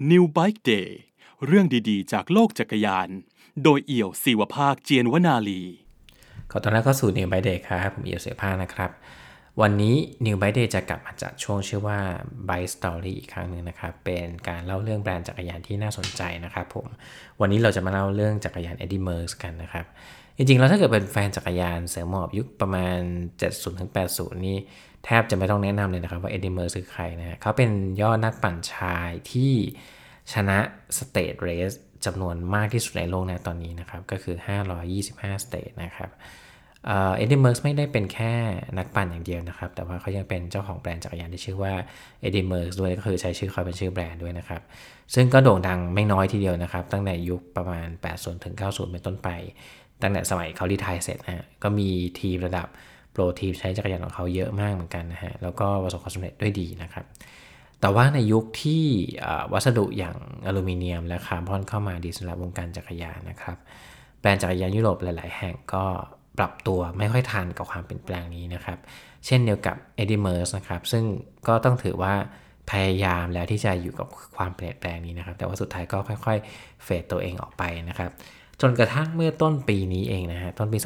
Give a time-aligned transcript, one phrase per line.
[0.00, 0.88] New Bike Day
[1.46, 3.08] เรื่องดีๆ จากโลกจักรยาน
[3.64, 5.62] โดยเอี่ยวศิวภาคเจียนวนาลี
[6.50, 8.90] ขอต้อนรับเข้าสู่ New Bike Day ครับ ผมเอี่ยวเสือผ้านะครับ
[9.60, 9.94] วันนี้
[10.26, 11.98] New Bike Day จะกลับมาจากช่วงชื่อว่า
[12.48, 16.86] Bike Story อีกครั้งหนึ่งนะครับ เป็นการเล่าเรื่องแบรนด์จักรยานที่น่าสนใจนะครับผม
[17.40, 19.86] วันนี้เราจะมาเล่าเรื่องจักรยาน Eddie Merckx กันนะครับ
[20.36, 22.98] จริงๆ แล้วถ้าเกิดเป็นแฟนจักรยานเสือหมอบยุคประมาณ
[23.72, 24.58] 70-80 นี่
[25.04, 27.70] แทบจะไม่ต้องแนะนำเลยนะครับว่า Eddy Merckx คือใครนะฮะเขาเป็น
[28.00, 29.52] ยอดนักปั่นชายที่
[30.32, 30.58] ชนะ
[30.98, 31.72] stage race
[32.04, 34.36] จำนวนมากที่สุดในโลกนะตอนนี้นะครับ ก็คือ
[34.90, 36.10] 525 stage นะครับ
[36.86, 38.32] Eddy Merckx ไม่ได้เป็นแค่
[38.78, 41.74] นักปั่นอย่างเดียวนะครับ แต่ว่าเขายังเป็นเจ้าของแบรนด์จักรยานที่ชื่อว่า
[42.20, 44.62] Eddy Merckx ด้วยก็คือใช้ชื่อเขาเป็นชื่อแบรนด์ด้วยนะครับ
[45.14, 49.28] ซึ่งก็โด่งดังไม่น้อยทีเดียวนะครับ ตั้งแต่ยุคประมาณ 80 ถึง 90 เป็นต้นไป
[50.02, 51.88] ตั้งแต่สมัยเขา retire เสร็จนะฮะก็มี
[52.20, 52.68] ทีมระดับ
[53.14, 57.04] โปรทีมใช้จักรยานของเขาเยอะมากเหมือนกันนะฮะ แล้วก็ประสบความสำเร็จด้วยดีนะครับ
[57.80, 58.84] แต่ว่าในยุคที่
[59.52, 63.56] วัสดุอย่างอลูมิเนียมและคาร์บอนเข้ามาดีสำหรับวงการจักรยานนะครับ
[64.20, 65.84] แบรนด์จักรยานยุโรปหลาย ๆ แห่งก็
[66.38, 68.78] ปรับตัวไม่ค่อยทันกับความเปลี่ยนแปลงนี้นะครับ
[69.26, 71.04] เช่นเดียวกับ e d d i m e r s นะครับ ซึ่ง
[71.48, 72.14] ก็ต้องถือว่า
[72.70, 78.10] พยายามแล้วที่จะอยู่กับความเปลี่ยนแปลงนี้นะครับ แต่ว่าสุดท้ายก็ค่อย ๆ เฟดตัวเองออกไปนะครับ
[78.60, 80.78] จนกระทั่งเมื่อต้นปีนี้เองนะฮะ ต้นปี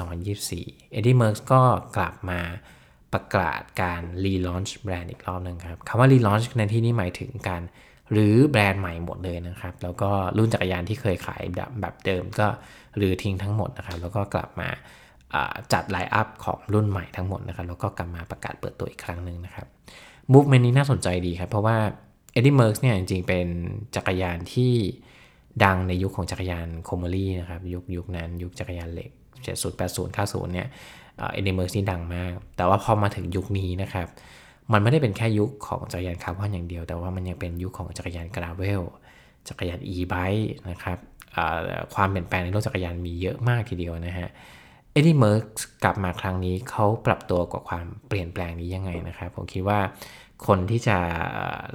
[0.46, 1.62] 2024 e d d i m e r s ก็
[1.96, 2.40] กลับมา
[3.12, 7.62] ประกาศการ relaunch แบรนด์อีกรอบหนึ่งครับคำว่า relaunch ในที่นี้หมายถึงการ
[8.12, 12.48] รื้อแบรนด์ใหม่หมดเลยนะครับ แล้วก็รุ่นจักรยานที่เคยขายแบบแบบเดิมก็
[12.96, 14.68] รื้อทิ้งทั้งหมดนะครับ แล้วก็กลับมา
[15.72, 19.66] จัด lineup ของรุ่นใหม่ทั้งหมดนะครับ แล้วก็กลับมาประกาศเปิดตัวอีกครั้งหนึ่งนะครับ
[20.32, 21.76] movement นี้น่าสนใจดีครับ เพราะว่า
[22.36, 23.46] Eddie Merckx เนี่ยจริงๆเป็น
[23.96, 24.74] จักรยานที่
[25.64, 29.10] ดังในยุคของจักรยาน chromoly นะครับยุคยุคนั้นยุคจักรยานเหล็ก
[29.46, 30.68] 70 80 90 เนี่ย
[31.32, 34.06] Eddy Merckx นี่ดังมาก แต่ว่าพอมาถึงยุคนี้นะครับ
[34.72, 38.82] มันไม่ได้เป็นแค่ยุคของจักรยานคาร์บอนอย่างเดียว แต่ว่ามันยังเป็นยุคของจักรยาน gravel
[39.48, 40.98] จักรยาน e-bike นะครับ
[41.94, 44.28] ความเปลี่ยนแปลงในโลกจักรยานมีเยอะมากทีเดียวนะฮะ
[44.92, 45.42] Eddy Merckx
[45.84, 49.80] กลับมาครั้งนี้เขาปรับตัวกับความเปลี่ยนแปลงนี้ยังไงนะครับ ผมคิดว่า
[50.46, 50.98] คนที่จะ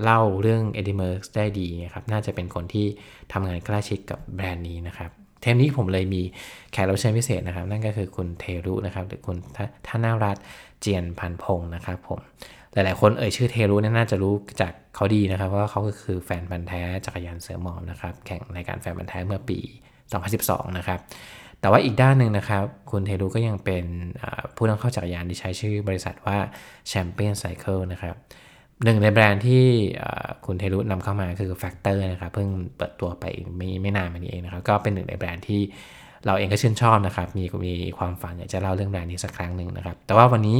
[0.03, 2.85] เล่าเรื่อง Eddy Merckx ได้ดีนะครับน่าจะเป็นคนที่
[3.33, 6.21] ทำงานใกล้ชิดกับแบรนด์นี้นะครับเทปนี้ผมเลยมี
[6.71, 9.37] แขกรับเชิญพิเศษนะครับ นั่นก็คือคุณเทรุนะครับหรือคุณ
[9.87, 10.37] ธนารัต
[10.81, 12.19] เจียนพันพงศ์นะครับผม
[12.73, 19.59] หลาย ๆ คนเอ่ยชื่อเทรุน่าจะรู้จักเขาดีนะครับว่าเขาก็คือแฟนพันธุ์แท้จักรยานเสือหมอบนะครับ แข่งในการแฟนพันธุ์แท้เมื่อปี
[20.17, 20.99] 2012 นะครับ
[21.61, 23.85] แต่ว่าอีกด้านหนึ่งนะครับ คุณเทรุก็ยังเป็น
[24.55, 26.37] ผู้นำเข้าจักรยานที่ใช้ชื่อบริษัทว่า
[26.91, 28.15] Champion Cycle นะครับ
[28.83, 29.65] หนึ่งในแบรนด์ที่
[30.45, 33.25] คุณเทรุนำเข้ามาคือ Factor นะครับเพิ่งเปิดตัวไป
[33.57, 35.61] ไม่ไม่นานมานี้เองนะครับก็เป็นหนึ่งในแบรนด์ที่
[36.25, 40.57] เราเองก็ชื่นชอบนะครับมีมีความฝันอยากจะเล่าเรื่องแบรนด์นี้สักครั้งหนึ่งนะครับ แต่ว่าวันนี้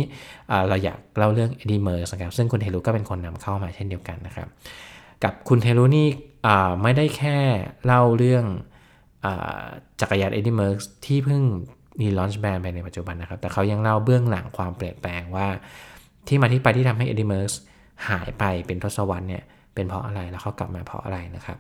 [0.70, 4.48] เราอยากเล่าเรื่อง Eddie Merckx นะครับซึ่งคุณเทรุก็เป็นคนนำเข้ามาเช่นเดียวกันนะครับ
[5.24, 6.08] กับคุณเทรุนี่
[6.82, 7.38] ไม่ได้แค่
[7.86, 8.46] เล่าเรื่อง
[10.02, 11.42] จักรยาน Eddie Merckx ที่เพิ่ง
[12.02, 15.48] มีลอนช์แบรนด์ไปในปัจจุบันนะครับ แต่เขายังเล่าเบื้องหลังความเปลี่ยนแปลงว่า
[16.28, 17.52] ที่มาที่ไปที่ทำให้ e d i Merckx
[18.10, 19.44] หายไปเป็นทศวรรษเนี่ย
[19.76, 21.58] เป็นเพราะอะไรแล้วเขากลับมาเพราะอะไรนะครับ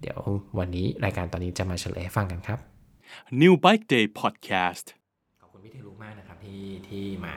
[0.00, 0.18] เดี๋ยว
[0.58, 2.58] วันนี้รายการตอนนี้จะมาเฉลยให้ฟังกันครับ
[3.40, 4.86] New Bike Day Podcast
[5.40, 7.34] ขอบคุณพี่เทรุมากนะครับที่ที่มา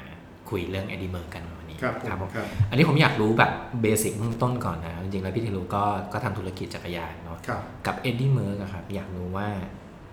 [0.50, 9.47] คุยเรื่อง Eddie Merckx กันวันนี้ครับครับผมครับอันนี้ผมอยากรู้แบบเบสิกเบื้องต้นก่อนนะจริงๆแล้วพี่เทรุก็ก็ทำธุรกิจจักรยานเนาะครับกับ Eddy Merckx อะครับอยากรู้ว่า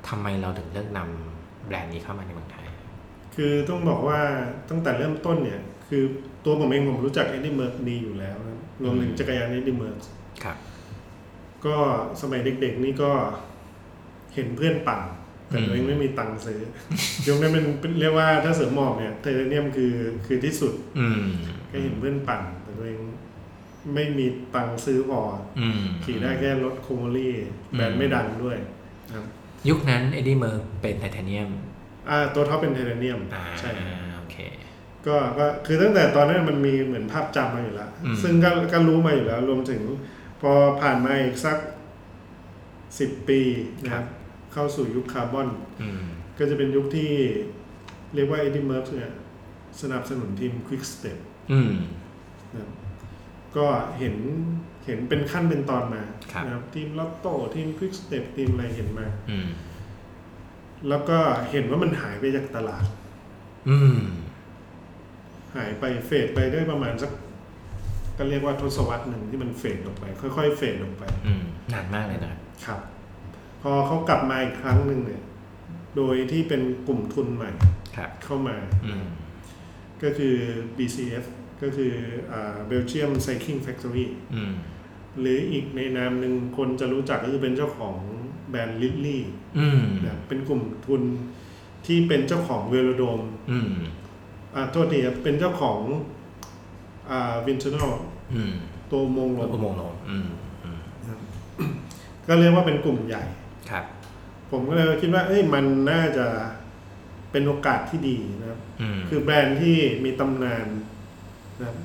[0.09, 2.67] ทำไมเราถึงเลือกนำแบรนด์นี้เข้ามาในเมืองไทย
[3.35, 4.21] คือต้องบอกว่า
[4.71, 6.05] ตั้งแต่เริ่มต้นเนี่ย คือ
[6.45, 9.97] ตัวผมเองผมรู้จัก Eddy Merckx ดีอยู่แล้วนะรวมถึงจักรยาน Eddy Merckx
[10.45, 10.57] ครับ
[11.67, 11.77] ก็
[12.21, 13.11] สมัยเด็กๆนี่ก็
[14.35, 15.01] เห็นเพื่อนปั่น
[15.49, 16.61] แต่ตัวเองไม่มีตังค์ซื้อ
[17.29, 19.95] ยุคนั้นเป็นเป็นเรียกว่าถ้าเสือหมอบเนี่ยไทเทเนียมคือ
[20.27, 21.23] คือที่สุด อืม
[21.71, 23.01] ก็เห็นเพื่อนปั่น แต่ตัวเอง
[23.95, 25.21] ไม่มีตังค์ซื้อพอ
[25.61, 27.35] อืมขี่ได้แค่รถ chromoly
[27.71, 28.57] แบรนด์ไม่ดังด้วย
[29.13, 29.25] ครับ
[29.69, 31.49] ยุคนั้น Eddy Merckx เป็นไทเทเนียม
[32.11, 33.71] อ่าตัว top เป็นไทเทเนียมอ่าใช่
[34.19, 34.37] โอเค
[35.07, 39.83] ก็ก็คือตั้งแต่ตอนนั้นมันมีเหมือนภาพจำมาอยู่แล้วอืมซึ่งก็ก็รู้มาอยู่แล้ว รวมถึง
[40.41, 41.59] พอผ่านมาอีกสัก
[42.99, 43.41] สิบปี
[43.83, 44.05] นะครับ
[44.53, 45.49] เข้าสู่ยุคคาร์บอน
[45.83, 46.03] อืม
[46.39, 47.11] ก็จะเป็นยุคที่
[48.15, 49.13] เรียกว่า Eddie Merckx เนี่ย
[49.81, 51.19] สนับสนุนทีม Quick Step
[51.53, 51.73] อืม
[52.53, 52.71] นะครับ
[53.57, 53.67] ก็
[53.99, 54.17] เห็น
[54.87, 56.03] เห็นเป็นขั้นเป็นตอนมา
[56.33, 59.49] ครับนะครับ ทีมลอตโต้ทีม Quick Step ทีมอะไรเห็นมาอืม
[60.89, 61.19] แล้วก็
[61.51, 62.85] เห็นว่ามันหายไปจากตลาด
[63.69, 63.99] อืม
[65.57, 67.11] หายไปเฟดไปได้ประมาณสัก
[68.19, 70.05] ก็เรียกว่าทศวรรษหนึ่งที่มันเฟดลงไป
[70.37, 71.43] ค่อยๆ เฟดลงไป อืม
[71.73, 72.35] นานมากเลยนะ
[72.67, 72.81] ครับ
[73.63, 75.23] พอเขากลับมาอีกครั้งหนึ่งเนี่ย
[75.97, 77.51] โดยที่เป็นกลุ่มทุนใหม่
[77.97, 78.57] ครับเข้ามา
[78.87, 79.07] อืม
[80.03, 80.37] ก็คือ
[80.77, 81.25] BCF
[81.63, 81.93] ก็คือ
[82.33, 84.53] อ่า Belgium Cycling Factory อืม
[85.21, 87.97] หรืออีกในนามหนึ่งคนจะรู้จักก็คือเป็นเจ้าของ
[88.51, 89.23] แบรนด์ลิลลี่
[89.59, 91.03] อืมนะเป็นกลุ่มทุน
[91.87, 93.21] ที่เป็นเจ้าของเวโรโดม
[93.51, 93.71] อืม
[94.55, 95.81] อ่าโทษทีครับเป็นเจ้าของ
[97.11, 97.93] อ่า wind tunnel
[98.35, 98.55] อืม
[98.91, 100.29] ตัวอุโมงค์ลอุมโมงค์ลมอืม
[100.65, 100.81] อืม
[102.27, 103.25] ก็เรียกว่าเป็นกลุ่มใหญ่
[103.71, 103.85] ครับ
[104.51, 106.27] ผมก็เลยคิดว่า เอ้ยมันน่าจะ
[107.31, 110.67] เป็นโอกาสที่ดีนะครับ อืมคือแบรนด์ที่มีตำนาน
[111.59, 111.77] นะครับ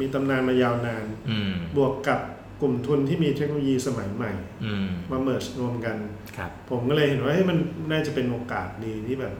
[0.00, 2.20] มีตำนานมายาวนาน อืมบวกกับ
[2.60, 4.32] กลุ่มทุนที่มีเทคโนโลยีสมัยใหม่
[4.64, 5.96] อืมมาเมิร์รวมกัน
[6.36, 7.58] ครับ ผมก็เลยเห็นว่าเฮ้ยมัน
[7.90, 9.34] น่าจะเป็นโอกาสดีที่แบบ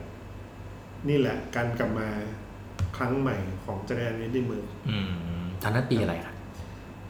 [1.09, 2.09] นี่แหละ การกลับมา
[2.97, 6.35] ครั้งใหม่ของจักรยานเวดดิ้งเมืองอืมตอนนั้นปีอะไรครับ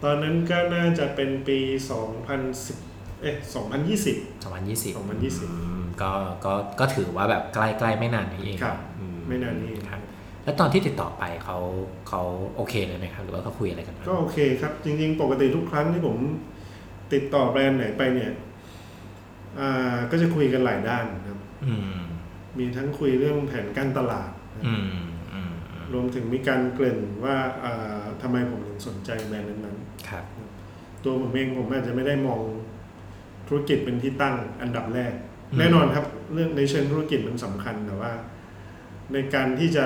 [0.03, 1.59] ตอนนั้นก็น่าจะเป็นปี
[2.39, 4.17] 2010 เอ๊ะ 2020สองพันยี่สิบ
[5.49, 6.11] 2020ก็
[6.45, 10.01] ก็ก็ถือว่าแบบใกล้ๆไม่นานนี้เองครับอืไม่นานนี้ครับ
[10.43, 11.57] แล้วตอนที่ติดต่อไปเขา
[12.07, 12.21] เขา
[12.55, 16.17] โอเคเลยไหมครับ หรือว่าเขาคุยอะไรกันบ้างก็โอเคครับ จริง ๆ ปกติทุกครั้งที่ผม
[17.13, 18.31] ติดต่อแบรนด์ไหนไปเนี่ย
[19.59, 22.01] อ่าก็จะคุยกันหลายด้านครับอืม
[22.57, 25.10] มีทั้งคุยเรื่องแผนการตลาดนะอืมอืมอืม
[25.93, 30.25] รวมถึงมีการเกริ่นว่าอ่าทำไมผมถึงสนใจแบรนด์นั้นๆครับ
[31.03, 32.41] ตัวผมเองผมอาจจะไม่ได้มอง
[33.47, 35.13] ธุรกิจเป็นที่ตั้งอันดับแรก
[35.51, 38.11] อืมแน่นอนครับเรื่องในเชิงธุรกิจมันสำคัญแต่ว่า
[39.13, 39.85] ในการที่จะ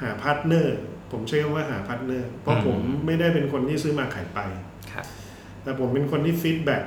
[0.00, 0.76] หา partner
[1.12, 4.40] ผมใช้คำว่าหา partner เพราะผมไม่ได้เป็นคนที่ซื้อมาขายไป
[4.92, 5.06] ครับ
[5.62, 6.84] แต่ผมเป็นคนที่ feedback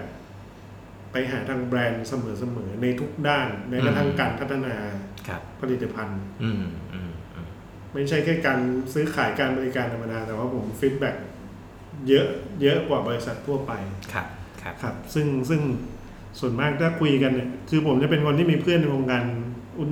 [1.11, 4.75] ไปหาทางแบรนด์เสมอๆในทุกด้านแม้กระทั่งการพัฒนา
[5.27, 6.88] ครับผลิตภัณฑ์อืมอืมอืม
[7.93, 8.59] ไม่ใช่แค่การ
[8.93, 11.15] ซื้อขายการบริการธรรมดา แต่ว่าผม feedback
[12.07, 12.27] เยอะ
[12.61, 13.71] เยอะกว่าบริษัททั่วไป
[14.13, 14.27] ครับ
[14.61, 15.61] ครับครับ ซึ่งซึ่ง
[16.39, 19.23] ส่วนมากถ้าคุยกันเนี่ยคือผมจะเป็นคนที่มีเพื่อนในวงการ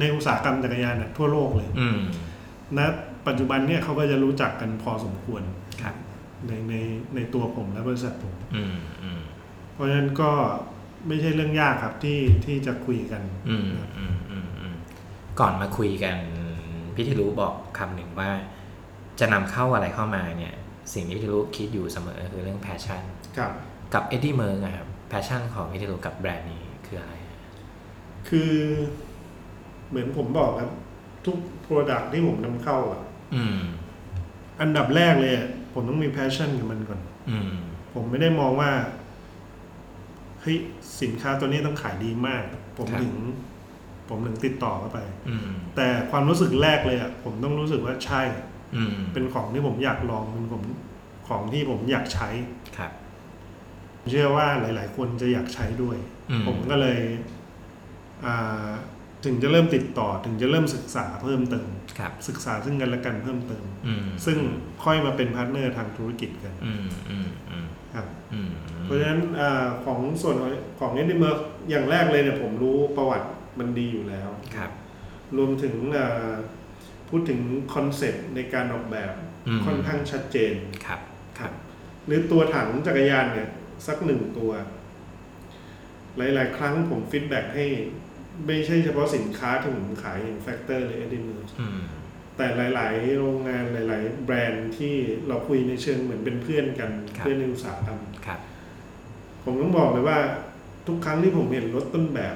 [0.01, 1.99] ในอุตสาหกรรมจักรยานน่ะทั่วโลกเลยอืม
[2.77, 2.79] ณ
[3.27, 5.41] ปัจจุบันเนี่ยเขาก็จะรู้จักกันพอสมควร
[5.81, 5.95] ครับ
[6.47, 6.75] ในใน
[7.15, 9.21] ในตัวผมและบริษัทผมอืมอืม
[9.73, 10.31] เพราะฉะนั้นก็
[11.07, 13.67] ไม่ใช่เรื่องยากครับที่ที่จะคุยกัน อืม
[13.97, 14.75] อืมอืมอืม
[15.39, 16.15] ก่อนมาคุยกัน
[16.97, 18.29] พี่เทรุบอกคำหนึ่งว่า
[19.19, 20.55] จะนำเข้าอะไรเข้ามาเนี่ย
[20.93, 23.01] สิ่งที่พี่เทรุคิดอยู่เสมอคือเรื่อง passion
[23.37, 23.51] ครับ
[23.93, 27.13] กับ Eddy Merckx อะครับ passion ของพี่เทรุกับแบรนด์นี้คืออะไร
[28.29, 28.53] คือ
[29.89, 30.71] เหมือนผมบอกครับ
[31.25, 33.01] ทุก Product ที่ผมนำเข้าอะ
[33.35, 33.59] อืม
[34.61, 36.99] อันดับแรกเลยอะผมต้องมี passion กับมันก่อน
[37.29, 37.51] อืม
[37.93, 38.71] ผมไม่ได้มองว่า
[40.41, 40.57] เฮ้ย
[41.01, 42.43] สินค้าตัวนี้ต้องขายดีมาก
[42.77, 43.13] ผมถึง
[44.09, 44.99] ผมถึงติดต่อเข้าไป
[45.29, 48.21] อืมแต่ความรู้สึกแรกเลยอะผมต้องรู้สึกว่าใช่
[48.75, 50.63] อืมเป็นของที่ผมอยากลองเป็นผม
[51.27, 52.29] ของที่ผมอยากใช้
[52.77, 52.91] ครับ
[54.09, 55.97] เชื่อว่าหลาย ๆ คนจะอยากใช้ด้วย
[56.31, 56.99] อืมผมก็เลย
[58.25, 58.69] อ่า
[59.25, 61.69] ถึงจะเริ่มติดต่อถึงจะเริ่มศึกษาเพิ่มเติม
[61.99, 64.37] ครับศึกษาซึ่งกันและกันเพิ่มเติมอืมซึ่ง
[64.83, 68.49] ค่อยมาเป็น partner ทางธุรกิจกันอืมอืมอืมครับอืม
[68.83, 70.35] เพราะฉะนั้นอาของส่วน
[70.79, 73.27] ของ Eddy Merckx อย่างแรกเลยเนี่ยผมรู้ประวัติ
[73.59, 74.71] มันดีอยู่แล้ว ครับ
[75.37, 76.31] รวมถึงอ่า
[77.09, 77.41] พูดถึง
[77.73, 79.11] concept ในการออกแบบ
[79.47, 80.53] อืม ค่อนข้างชัดเจน
[80.85, 80.99] ครับ
[81.39, 81.51] ครับ
[82.05, 83.49] หรือตัวถังจักรยานเนี่ย
[83.87, 84.51] สักหนึ่งตัว
[86.17, 87.65] หลาย ๆ ครั้งผม feedback ให้
[88.47, 91.79] ไม่ใช่เฉพาะสินค้าที่ผมขายอย่าง Factor หรือ Eddy Merckx อืม
[92.37, 94.93] แต่หลาย ๆ โรงงานหลาย ๆ แบรนด์ที่
[95.27, 98.39] เราคุยในเชิงเหมือนเป็นเพื่อนกัน ครับ เพื่อนในอุตสาหกรรม ครับ
[99.43, 100.19] ผมต้องบอกเลยว่า
[100.87, 102.35] ทุกครั้งที่ผมเห็นรถต้นแบบ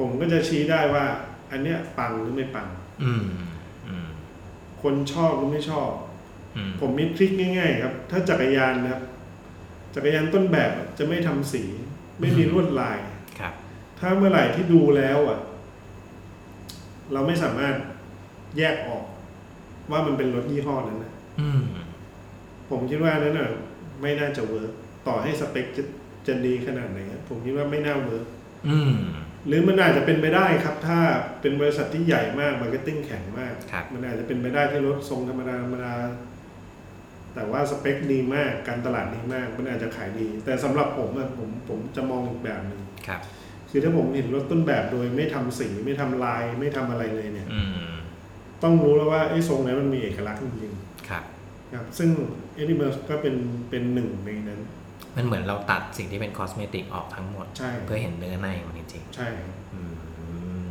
[0.00, 1.04] ผมก็จะชี้ได้ว่า
[1.50, 2.68] อันเนี้ยปังหรือไม่ปัง
[3.02, 3.24] อืม
[3.88, 4.08] อืม
[4.82, 5.90] คนชอบหรือไม่ชอบ
[6.56, 9.02] อืมผมมี trick ง่ายๆครับ ถ้าจักรยานนะครับ
[9.94, 11.62] จักรยานต้นแบบจะไม่ทำสี
[12.20, 12.98] ไม่มีลวดลาย
[13.40, 13.52] ครับ
[13.98, 15.38] ถ้าเมื่อไหร่ที่ดูแล้วอะ
[17.12, 17.74] เราไม่สามารถ
[18.58, 19.04] แยกออก
[19.90, 21.62] ว่ามันเป็นรถยี่ห้อนั้นนะอืม
[22.70, 23.48] ผมคิดว่านั้นน่ะ
[24.00, 24.72] ไม่น่าจะ work
[25.06, 25.82] ต่อให้สเปคจะ
[26.26, 28.26] จะดีขนาดไหนอะผมคิดว่าไม่น่า work
[28.68, 28.92] อืม
[29.46, 30.98] หรือมันอาจจะเป็นไปได้ครับ ถ้า
[31.40, 35.94] เป็นบริษัทที่ใหญ่มาก marketing แข็งมาก ครับ มันอาจจะเป็นไปได้ที่รถทรงธรรมดาธรรมดา
[37.34, 43.20] แต่ว่าสเปคดีมากการตลาดดีมาก มันอาจจะขายดี แต่สำหรับผมอะผมผมจะมองอีกแบบหนึ่งครับ
[43.70, 47.94] คือถ้าผมเห็นรถต้นแบบโดยไม่ทำสีไม่ทำลายไม่ทำอะไรเลยเนี่ย อืม
[48.62, 50.72] ต้องรู้แล้วว่าไอ้ทรงนั้นมันมีเอกลักษณ์จริง
[51.08, 52.10] ครับ ๆครับ ซึ่ง
[52.54, 53.34] เอ d ิเมอร์ก็เป็น
[53.70, 54.60] เป็นหนึ่งในนั้น
[55.16, 59.80] มันเหมือนเราตัดสิ่งที่เป็น cosmetic ออกทั้งหมดใช่เพื่อเห็นเนื้อในมันจริงใช่ๆอื
[60.60, 60.64] ม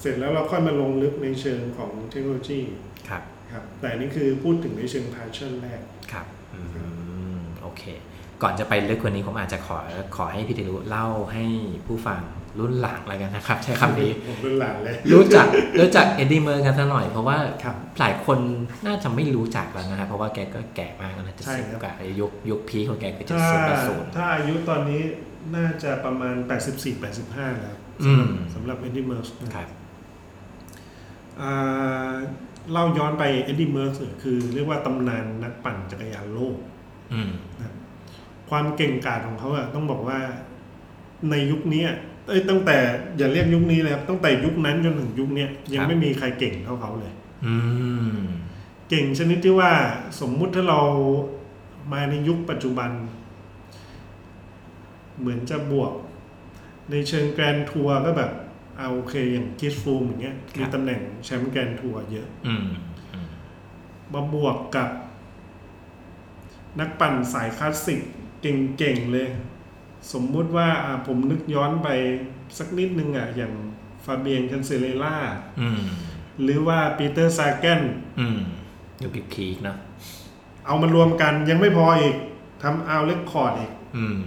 [0.00, 2.60] เสร็จแล้วเราค่อยมาลงลึกในเชิงของเทคโนโลยี
[3.08, 3.22] ครับ
[3.52, 5.80] ครับ แต่อันนี่คือพูดถึงในเชิง passion แรก
[6.12, 6.60] ครับอื
[7.36, 7.82] มโอเค
[8.42, 9.78] ก่อนจะไปลึกกว่านี้ผมอาจจะขอ
[10.16, 11.44] ขอให้พี่ติรุเล่าให้
[11.86, 12.22] ผู้ฟัง
[12.58, 15.46] รุ่นหลังแล้วกันนะครับ ใช้คำนี้ผมเป็นหลานเลยรู้จัก
[15.80, 18.38] รู้จักเอ็ดดี้เมอร์กันสักหน่อย เพราะว่าครับหลายคน
[18.86, 25.02] น่าจะไม่รู้จักแล้วนะครับเพราะว่าแกก็แก่มากแล้วนะจะใช่สิบครับกว่ายุคยุคพีคของแกคือจะถ้าศูนย์แปดศูนย์ถ้าอายุตอนนี้
[25.56, 26.36] น่าจะประมาณ
[26.98, 29.68] 84-85 แล้วอืมสำหรับเอ็ดดี้เมิร์สครับ
[32.72, 36.56] เล่าย้อนไปเอ็ดดี้เมิร์สคือเรียกว่าตำนานนักปั่นจักรยานโลก
[37.12, 37.32] อืม
[38.50, 40.18] ความเก่งกาจของเขาอะต้องบอกว่า
[41.30, 42.12] ในยุคนี้อะเอ้ย
[42.50, 42.78] ตั้งแต่
[43.16, 47.12] อย่าเรียกยุคนี้เลยครับตั้งแต่ยุคนั้นจนถึงยุคเนี้ยยังไม่มีใครเก่งเท่าเขาเลย
[47.46, 47.54] อื
[48.14, 48.18] ม
[48.88, 49.72] เก่งชนิดที่ว่า
[50.20, 50.80] สมมุติถ้าเรา
[51.92, 52.90] มาในยุคปัจจุบัน
[55.18, 55.92] เหมือนจะบวก
[56.90, 58.30] ในเชิง grand tour ก็แบบ
[58.78, 62.66] เอาโอเคอย่างคริสฟรูมอย่างเงี้ยมีตำแหน่งแชมป์ grand tour เยอะอืม
[63.12, 63.28] อืม
[64.12, 64.88] มาบวกกับ
[66.80, 68.00] นักปั่นสายคลาสสิก
[68.40, 69.28] เก่งๆเลย
[70.12, 71.88] สมมุติว่าอะผมนึกย้อนไป
[72.58, 73.52] สักนิดนึงอะอย่าง
[74.04, 75.16] ฟาเบียนคันเชลลาร่า
[75.60, 75.82] อืม
[76.42, 77.80] หรือว่าปีเตอร์ซาแกน
[78.20, 78.38] อืม
[79.02, 79.78] ยุค peak peak เนอะ
[80.66, 82.16] เอามารวมกันยังไม่พออีก
[82.62, 84.20] ทำ hour record อีกอืม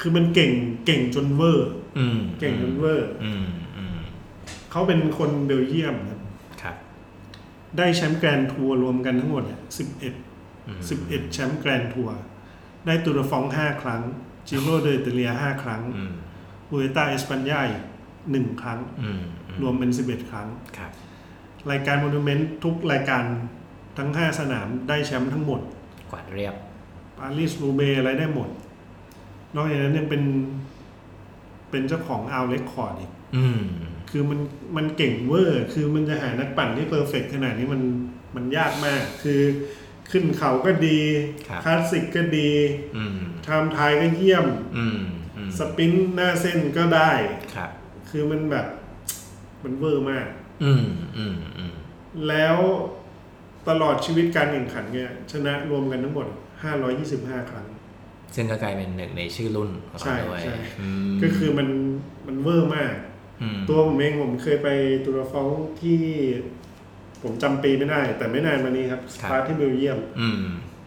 [0.00, 0.52] คือมันเก่ง
[0.86, 3.96] เก่งจนเวอร์อืมเก่งจนเวอร์อืมอืม
[4.70, 6.20] เขาเป็นคนเบลเยียมครับ
[6.62, 6.76] ครับ
[7.76, 10.14] ได้แชมป์ grand tour รวมกันทั้งหมดเนี่ยสิบเอ็ด
[10.68, 12.16] อืมสิบเอ็ดแชมป์ grand tour
[12.86, 14.02] ได้ตูร์ฟรองซ์ห้าครั้ง
[14.48, 16.12] จิโร่ดิอิตาเลียห้าครั้งอืม
[16.68, 17.60] วูเอลต้าเอสปันญ่า
[18.30, 20.90] หนึ่งครั้งอืมอืมรวมเป็นสิบเอ็ดครั้งครับ
[21.70, 23.24] รายการ monument ทุกรายการ
[23.98, 25.60] ทั้งห้าสนามได้แชมป์ทั้งหมด
[26.10, 26.54] กวาดเรียบ
[27.18, 28.48] ปารีสรูเบย์อะไรได้หมด
[29.54, 30.22] นอกจากนั้นยังเป็น
[31.70, 33.60] เป็นเจ้าของอา l เ e คคอร์ดอีกอืม
[34.10, 34.40] คือมัน
[34.76, 37.82] มันเก่งเวอร์ คือมันจะหานักปั่นที่ perfect ขนาดนี้มัน
[38.36, 39.40] มันยากมาก คือ
[40.12, 41.00] ขึ้นเขาก็ดี
[41.48, 42.50] ครับ คลาสสิกก็ดี
[42.96, 45.00] อืมtime trial ก็เยี่ยม อืม
[45.36, 47.10] อืม sprint หน้าเส้นก็ได้
[47.54, 47.70] ครับ
[48.10, 48.66] คือมันแบบ
[49.64, 50.26] มันเวอร์มาก
[50.64, 50.84] อืม
[51.16, 51.74] อืมอืม
[52.28, 52.56] แล้ว
[53.68, 56.26] ตลอดชีวิตการแข่งขันเนี่ย ชนะรวมกันทั้งหมด
[56.88, 57.66] 525 ครั้ง
[58.34, 60.56] ซึ่งก็กลายเป็นหนึ่งในชื่อรุ่นของใช่เขาด้วยใช่ อื
[61.10, 61.68] มก็คือมัน
[62.26, 62.94] มันเวอร์มาก
[63.54, 64.68] มตัวผมเองผมเคยไป
[65.04, 65.46] ตูร์ฟรองซ์
[65.80, 66.00] ที่
[67.22, 70.44] ผมจำปีไม่ได้ แต่ไม่นานมานี้ครับสตาร์ทที่เบลเยียม อืม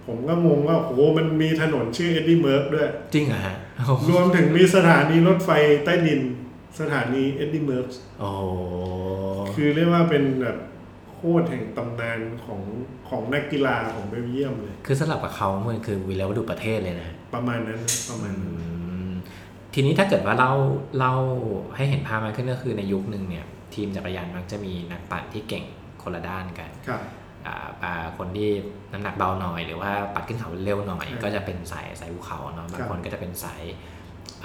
[0.08, 5.50] ผมก็งงว่าโหมันมีถนนชื่อเอ็ดดี้เมิร์กด้วย จริงเหรอฮะโอ้โหรวมถึงมีสถานีรถไฟ
[5.86, 6.22] ใต้ดิน
[6.80, 7.88] สถานีเอ็ดดี้เมิร์ก
[8.20, 8.44] โอ้โห
[9.56, 10.58] คือเรียกว่าเป็นแบบ
[11.12, 12.62] โคตรแห่งตำนานของ
[13.10, 18.68] ของนักกีฬาของเบลเยียมเลย คือสลับกับเขามันคือวีรบุรุษประเทศเลยนะประมาณนั้นประมาณนั้นอื
[19.10, 19.14] ม
[19.74, 20.54] ทีนี้ถ้าเกิดว่าเล่า
[20.98, 21.14] เล่า
[21.76, 25.66] ให้เห็นภาพมากขึ้นก็คือในยุคหนึ่งเนี่ย ทีมจักรยานมักจะมีนักปั่นที่เก่ง
[26.06, 27.02] คนละด้านกันครับ
[27.48, 28.50] อ่าอ่าคนที่
[28.92, 33.64] น้ำหนักเบาหน่อย หรือว่าปัดขึ้นเขาเร็วหน่อยใช่ก็จะเป็นสายสายภูเขาเนาะบางคนก็จะเป็นสาย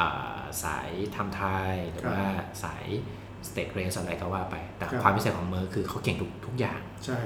[0.00, 2.25] อ่าสายทำไทยหรือว่า
[2.64, 2.87] สาย
[3.49, 7.19] สเตทเรสอะไรก็ว่าไป แต่ครับความพิเศษของเมอร์คือเขาเก่งทุกทุกอย่างใช่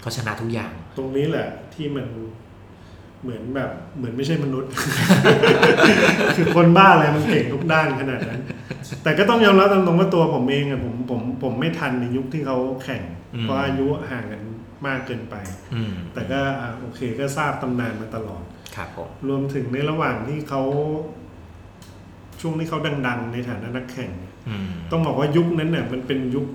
[0.00, 2.06] เขาชนะทุกอย่าง ตรงนี้แหละที่มัน
[3.22, 4.70] เหมือนแบบเหมือนไม่ใช่มนุษย์
[6.36, 8.40] คือคนบ้าอะไรมันเก่งทุกด้านขนาดนั้น
[9.02, 14.42] แต่ก็ต้องยอมรับตรงๆว่าตัวผมเองอะผมผมผมไม่ทันในยุคที่เขาแข่งอืม เพราะอายุห่างกัน
[14.86, 15.36] มากเกินไป
[15.74, 18.44] อืมแต่ก็อะโอเคก็ทราบตำนานมาตลอด
[18.76, 20.62] ครับผมรวมถึงในระหว่างที่เขา
[22.40, 26.46] ช่วงที่เขาดัง ๆ ในฐานะนักแข่งเนี่ยอืมต้องบอกว่ายุคนั้นเนี่ยมันเป็นยุค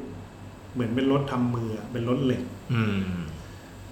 [0.74, 2.44] เหมือนเป็นรถทำมืออะเป็นรถเหล็ก
[2.74, 3.00] อืม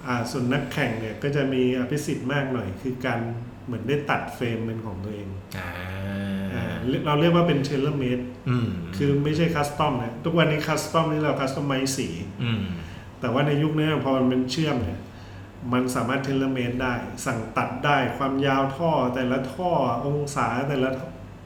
[0.06, 3.20] อ่าส่วนนักแข่งเนี่ยก็จะมีอภิสิทธิ์มากหน่อย คือการ
[3.66, 5.37] เหมือนได้ตัดเฟรมเป็นของตัวเองอ่าอ่า
[7.06, 12.08] เราเรียกว่าเป็น tailor-made อืมคือไม่ใช่ custom นะทุกวันนี้ custom นี่เรา customize สี
[12.44, 12.62] อืม
[13.20, 15.00] แต่ว่าในยุคนี้พอมันเป็นเชื่อมเนี่ย
[15.74, 19.72] มันสามารถ tailor-made ได้ สั่งตัดได้ความยาวท่อแต่ละท่อ
[20.06, 20.90] องศาแต่ละ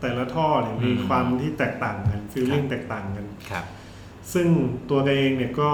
[0.01, 3.65] แต่ละท่อเนี่ยมีความที่แตกต่างกัน feeling แตกต่างกันครับ
[4.33, 4.47] ซึ่ง
[4.89, 5.71] ตัวแกเองเนี่ยก็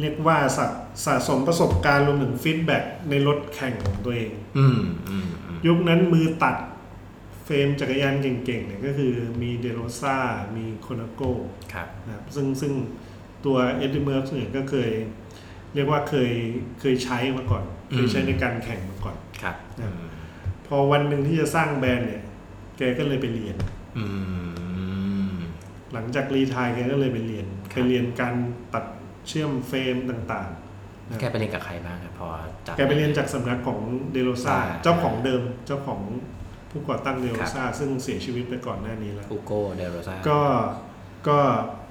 [0.00, 0.66] เรียกว่าสะ
[1.04, 6.56] สะสมประสบการณ์รวมถึง feedback ในรถแข่งของตัวเอง อืมอืมอืม ยุคนั้นมือตัด
[7.44, 10.16] เฟรมจักรยานเก่งๆเนี่ยก็คือมีเดโรซา
[10.56, 11.22] มีโคลนาโก
[11.72, 12.72] ครับนะครับซึ่งซึ่ง
[13.44, 14.90] ตัวเอ็ดดี้เมิร์กเนี่ยก็เคย
[15.74, 16.32] เรียกว่าเคย
[16.80, 19.92] เคยใช้มาก่อน เคยใช้ในการแข่งมาก่อนครับครับ
[20.66, 22.22] พอวันหนึ่งที่จะสร้างแบรนด์เนี่ย
[22.78, 23.56] แกก็เลยไปเรียน
[23.98, 24.04] อื
[25.30, 25.34] ม
[25.92, 28.34] หลังจาก retire แกก็เลยไปเรียนครับไปเรียนการ
[28.74, 28.84] ตัด
[29.28, 30.48] เชื่อมเฟรมต่าง
[31.20, 32.28] แกไปเรียนกับใครบ้างครับพอ
[32.66, 33.80] จับๆแกไปเรียนจากสำนักของ
[34.12, 36.00] เดโรซาอ่าเจ้าของเดิมเจ้าของ
[36.70, 40.40] ผู้ก่อตั้งเดโรซาครับซึ่งเสียชีวิตไปก่อนหน้านี้แล้วอูโกเดโรซาก็
[41.28, 41.38] ก็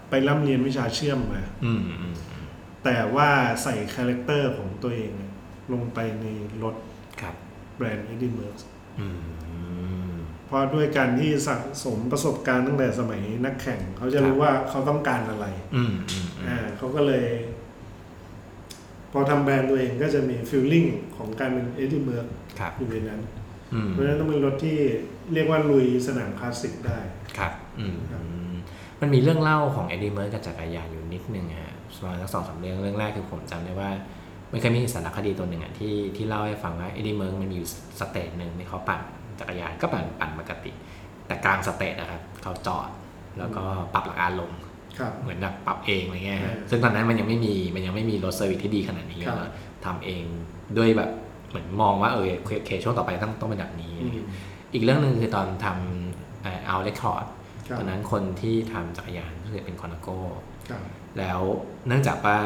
[0.10, 2.15] ไปร่ำเรียนวิชาเชื่อมมาอืมอืม
[2.84, 3.29] แต่ว่า
[3.63, 5.32] ใส่ character ของตัวเองเนี่ย
[5.74, 6.25] ลงไปใน
[6.63, 6.75] รถ
[7.22, 7.36] ครับ
[7.77, 8.60] แบรนด์ e d d i n b u r g
[9.00, 9.20] อืม
[10.50, 17.25] เพราะด้วยการที่สะสมประสบการณ์ตั้งแต่สมัยนักแข่ง เขาจะรู้ว่าเขาต้องการอะไรอืมอืมอืมอ่าเขาก็เลย
[19.13, 20.86] พอทำแบรนด์ตัวเองก็จะมี feeling
[21.17, 22.27] ของการเป็นเอ็ดดี้เมิร์ก
[22.60, 23.22] ครับอยู่ในนั้น
[23.74, 24.77] อืมเพราะฉะนั้นต้องเป็นรถที่
[25.34, 27.00] เรียกว่าลุยสนามคลาสสิกได้
[27.38, 28.53] ครับอืมครับอืม
[29.01, 33.89] มันมีเรื่องเล่าของเอ็ดดี้เมิร์กับจักรยานอยู่นิดนึงฮะประมาณสักสองสามเรื่องเรื่องแรกคือผมจำได้ว่า
[34.51, 39.01] มันเคยมีสารคดีตัวหนึ่งอะที่ที่เล่าให้ฟังว่าเอ็ดดี้เมิร์มันมีอยู่ stage หนึ่งที่เขาปั่น
[39.39, 40.72] จักรยานก็ปั่นปั่นปกติ
[41.27, 42.89] แต่กลาง stage นะครับเขาจอด
[43.39, 44.62] แล้วก็ปรับหลักอานลงครับ
[45.23, 49.51] เหมือนแบบปรับเองอะไรเงี้ยฮะอืมซึ่งตอนนั้นมันยังไม่มีมันยังไม่มีรถ service ที่ดีขนาดนี้ครับแล้ว
[49.85, 50.23] ทำเอง
[50.77, 51.12] ด้วยแบบ
[51.50, 54.23] เหมือนมองว่าเออโอเคช่วงต่อไปต้องต้องเป็นแบบนี้อืม
[54.73, 57.25] อีกเรื่องหนึ่งคือตอนทำ hour record
[57.67, 60.17] ครับตอนนั้นคนที่ทำจักรยานก็คือเป็นโคลนาโก้
[60.69, 60.81] ครับ
[61.19, 61.39] แล้ว
[61.88, 62.38] เนื่องจากว่า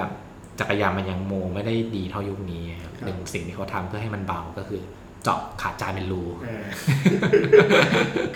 [0.59, 4.81] จักรยานมันยังโมไม่ได้ดีเท่ายุคนี้ครับครับหนึ่งสิ่งที่เขาทำเพื่อให้มันเบาก็คือ
[5.23, 6.65] เจาะขาจานเป็นรูอ่า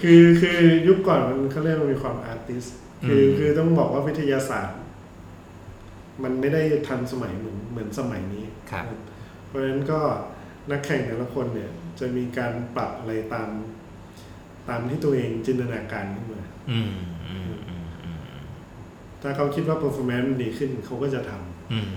[0.01, 2.65] คือคือยุคก่อนมันเขาเรียกว่ามีความอาร์ติส
[3.07, 4.79] คือคือต้องบอกว่าวิทยาศาสตร์
[6.23, 8.85] มันไม่ได้ทันสมัยเหมือนเหมือนสมัยนี้ครับ
[9.45, 9.99] เพราะฉะนั้นก็
[10.71, 13.49] นักแข่งแต่ละคนเนี่ย จะมีการปรับอะไรตาม
[14.69, 16.41] ตามที่ตัวเองจินตนาการขึ้นมา
[16.71, 16.93] อืม
[17.29, 18.19] อืมอืมอืม
[19.21, 21.87] ถ้าเขาคิดว่า performance มันดีขึ้นเขาก็จะทำอืม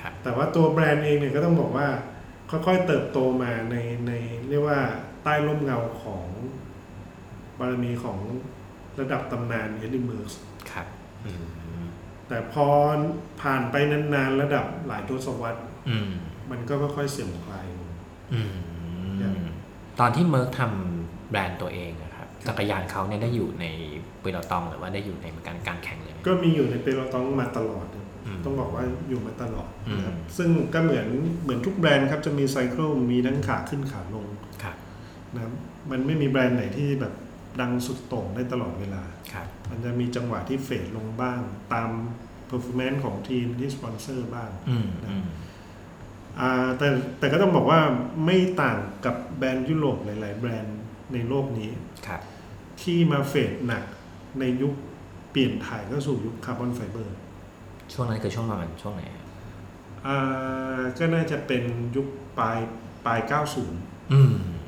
[0.00, 1.88] ครับแต่ว่าตัวแบรนด์เองเนี่ยก็ต้องบอกว่า
[2.50, 3.76] ค่อยๆเติบโตมาใน
[4.06, 4.12] ใน
[4.48, 4.80] เรียกว่า
[5.22, 6.26] ใต้ร่มเงาของ
[7.58, 8.18] บารมีของ
[9.00, 10.32] ระดับตำนานเอ็ดดี้เมิร์ส
[10.72, 10.86] ครับ
[11.26, 11.44] อืม
[12.28, 12.66] แต่พอ
[13.42, 16.10] ผ่านไปนานๆ ระดับหลายทศวรรษอืม
[16.50, 17.90] มันก็ค่อยๆเสื่อมคลายลง
[18.34, 18.40] อื
[19.22, 19.48] ครับม
[20.00, 23.66] ตอนที่เมิร์กทำแบรนด์ตัวเองอะครับจักรยานเขาเนี่ยได้อยู่ใน
[24.20, 31.06] peloton หรือว่าได้อยู่ในการการแข่งเลยไหมก็มีอยู่ใน peloton มาตลอดนะอืมต้องบอกว่าอยู่มาตลอดนะครับอืมซึ่งก็เหมือน
[31.42, 34.26] เหมือนทุกแบรนด์ครับจะมี cycle มีทั้งขาขึ้นขาลง
[34.62, 34.76] ครับ
[35.34, 35.52] นะครับ
[35.90, 37.12] มันไม่มีแบรนด์ไหนที่แบบ
[37.60, 41.40] ดังสุดโต่งได้ตลอดเวลา ครับ มันจะมีจังหวะที่ fade ลงบ้าง
[41.74, 41.90] ตาม
[42.50, 45.24] performance ของทีมที่สปอนเซอร์บ้างอืมอืม
[46.40, 47.80] อ่าแต่แต่ก็ต้องบอกว่า
[48.26, 50.78] ไม่ต่างกับแบรนด์ยุโรปหลาย ๆ แบรนด์
[51.12, 51.70] ในโลกนี้
[52.06, 52.20] ครับ
[52.82, 53.84] ที่มา fade หนัก
[54.40, 54.72] ในยุค
[55.30, 57.16] เปลี่ยนถ่ายเข้าสู่ยุคคาร์บอนไฟเบอร์
[57.92, 59.24] ช่วงนั้นคือช่วงประมาณช่วงไหนครับ
[60.06, 61.62] อ่าก็น่าจะเป็น
[61.96, 62.06] ยุค
[62.38, 62.58] ปลาย
[63.06, 63.72] ปลาย 90 อืม
[64.12, 64.61] อืมอืมอืมอืม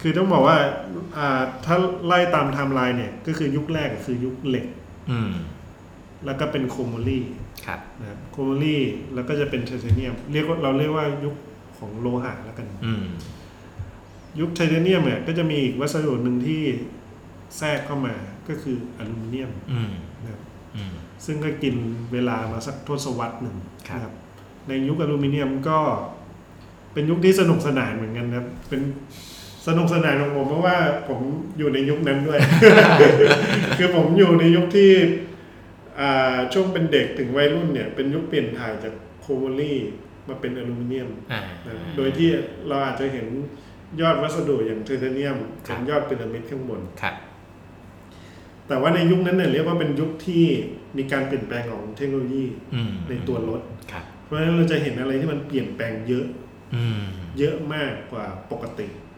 [0.00, 0.58] คือต้องบอกว่า
[1.16, 4.66] อ่าถ้าไล่ตามไทม์ไลน์เนี่ย ก็คือยุคแรกคือยุคเหล็ก
[5.10, 5.32] อืม
[6.24, 7.24] แล้วก็เป็นโครโมลี่
[7.66, 8.82] ครับ นะครับโครโมลี่
[9.14, 11.34] แล้วก็จะเป็นไทเทเนียม เรียกว่าเราเรียกว่ายุค
[11.78, 13.04] ของโลหะแล้วกัน อืม
[14.40, 16.62] ยุคไทเทเนียมเนี่ยก็จะมีอีกวัสดุหนึ่งที่
[17.56, 18.14] แทรกเข้ามา
[18.48, 19.90] ก็คืออลูมิเนียมอืม
[20.22, 20.40] นะครับ
[20.76, 20.92] อืม
[21.24, 21.74] ซึ่งก็กิน
[22.12, 23.56] เวลามาสักทศวรรษหนึ่ง
[23.88, 24.14] ครับ นะครับ
[24.68, 25.78] ในยุคอลูมิเนียมก็
[26.92, 28.80] เป็นยุคที่สนุกสนานเหมือนกันนะครับ เป็น
[29.66, 30.76] สนุกสนานของผมเพราะว่า
[31.08, 31.20] ผม
[31.58, 32.40] อยู่ในยุคนั้นด้วย
[33.78, 34.90] คือผมอยู่ในยุคที่
[36.00, 39.78] อ่าช่วงเป็นเด็กถึงวัยรุ่นเนี่ย เป็นยุคเปลี่ยนถ่ายจากโครโมลี่
[40.28, 42.28] มาเป็นอลูมิเนียมอ่านะโดยที่
[42.68, 43.26] เราอาจจะเห็น
[44.00, 47.14] ยอดวัสดุอย่างไทเทเนียมครัเป็บนยอดพีระมิดข้างบนครับ
[48.68, 50.44] แต่ว่าในยุคนั้นเนี่ยเรียกว่าเป็นยุคที่
[50.96, 52.44] มีการเปลี่ยนแปลงของเทคโนโลยี
[52.74, 53.60] อืมในตัวรถ
[53.92, 56.26] ครับเพราะฉะนั้นเราจะเห็นอะไรที่มันเปลี่ยนแปลงเยอะ
[56.74, 57.00] อืม
[57.38, 59.09] เยอะมากกว่าปกติอืม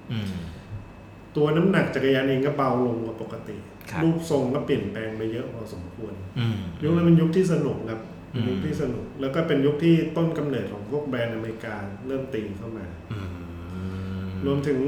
[1.36, 3.56] ตัวน้ำหนักจักรยานเองก็เบาลงกว่าปกติ
[3.90, 11.74] ครับรูปทรงก็เปลี่ยนแปลงไปเยอะพอสมควรอืมยุคนั้นเป็นยุคที่สนุกครับเป็นยุคอืมที่สนุก แล้วก็เป็นยุคที่ต้นกำเนิดของพวกแบรนด์อเมริกา
[12.06, 14.78] เริ่มตีเข้ามาอืมรวมถึง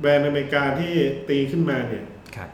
[0.00, 0.92] แบรนด์อเมริกาที่
[1.28, 2.04] ตีขึ้นมาเนี่ย
[2.36, 2.50] ครับ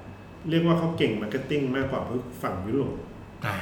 [0.51, 2.97] เรียกว่าเขาเก่ง marketing มากกว่าพวกฝั่งยุโรป
[3.47, 3.57] อ่า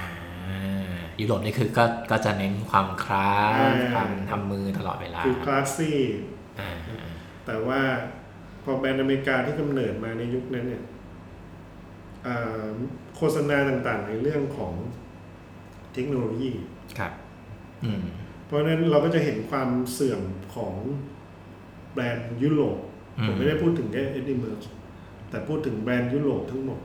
[1.20, 6.01] ยุโรปนี่คือก็ก็จะเน้นความคล้าอ่าความทำมือตลอดเวลา คือ classy
[6.61, 6.70] อ่า
[7.46, 7.81] แต่ว่า
[8.66, 10.85] พอแบรนด์อเมริกาที่กำเนิดมาในยุคนั้นเนี่ย
[12.26, 12.68] อ่า
[13.16, 14.72] โฆษณาต่างๆ ในเรื่องของ
[15.92, 16.52] เทคโนโลยี
[16.98, 17.12] ครับ
[17.85, 18.05] อืม
[18.46, 20.22] เพราะฉะนั้นเราก็จะเห็นความเสื่อม
[20.55, 20.74] ของ
[21.92, 22.79] แบรนด์ยุโรป
[23.18, 24.73] อืมผมไม่ได้พูดถึงแค่ Eddy Merckx
[25.31, 26.81] แต่พูดถึงแบรนด์ยุโรปทั้งหมด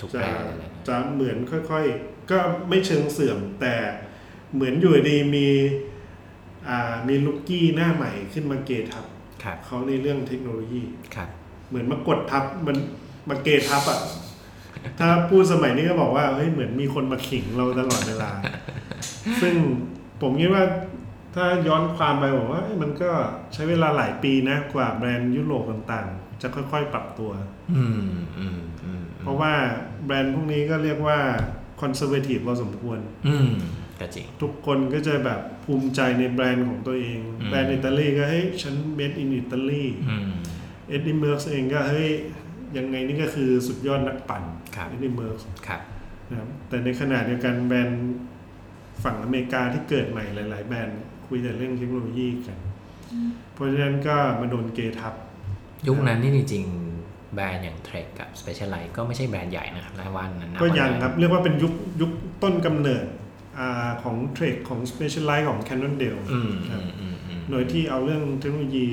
[0.00, 3.74] ทุกจะแบรนด์เลยนะจะเหมือนค่อยๆ ก็ไม่เชิงเสื่อมแต่
[4.54, 5.48] เหมือนอยู่ดีมี
[6.68, 9.21] อ่ามีลุกกี้หน้าใหม่ขึ้นมาเกทับครับ
[9.66, 10.82] เขาในเรื่องเทคโนโลยี
[11.14, 11.28] ครับ
[11.68, 12.76] เหมือนมากดทับมัน
[13.28, 14.00] มาเกทับอะ
[14.98, 18.30] ถ้าพูดสมัยนี้ก็บอกว่าเฮ้ยเหมือนมีคนมาขิงเราตลอดเวลา
[19.42, 19.54] ซึ่ง
[20.22, 20.64] ผมคิดว่า
[21.34, 23.10] ถ้าย้อนความไปบอกว่าเอ้ยมันก็
[23.54, 27.30] ใช้เวลาหลายปีนะกว่าแบรนด์ยุโรปต่างๆ จะค่อยๆปรับตัว
[27.76, 29.52] อืมอืมอืมเพราะว่า
[30.04, 31.18] แบรนด์พวกนี้ก็เรียกว่า
[31.80, 33.52] conservative พอสมควร อืม
[34.02, 40.30] ก็จริง ทุกคนก็จะแบบภูมิใจในแบรนด์ของตัวเองอืมแบรนด์อิตาลีก็เฮ้ยฉัน made in Italy อืม
[40.88, 42.10] Eddy Merckx เองก็เฮ้ย
[42.76, 44.42] ยังไงนี่ก็คือสุดยอดนักปั่น
[44.76, 45.80] ครับ Eddy Merckx ครับ
[46.30, 48.02] นะครับแต่ในขณะเดียวกันแบรนด์
[49.04, 52.58] ฝั่งอเมริกาที่เกิดใหม่หลาย ๆ แบรนด์คุยแต่เรื่องเทคโนโลยีกัน
[53.52, 55.14] เพราะฉะนั้นก็มาโดนเกทับ
[55.88, 62.10] ยุคนั้นนี่จริงๆแบรนด์อย่าง Trek กับ Specialized ก็ไม่ใช่แบรนด์ใหญ่นะครับในวันนั้นนะก็ยังวันนั้นครับ เรียกว่าเป็นยุคยุค
[62.42, 63.21] ต้นกำเนิดอา
[64.02, 68.86] ของ Trek ของ Specialized ของ Cannondale อืมคอืรับมอืมอืมโดยที่เอาเรื่องเทคโนโลยี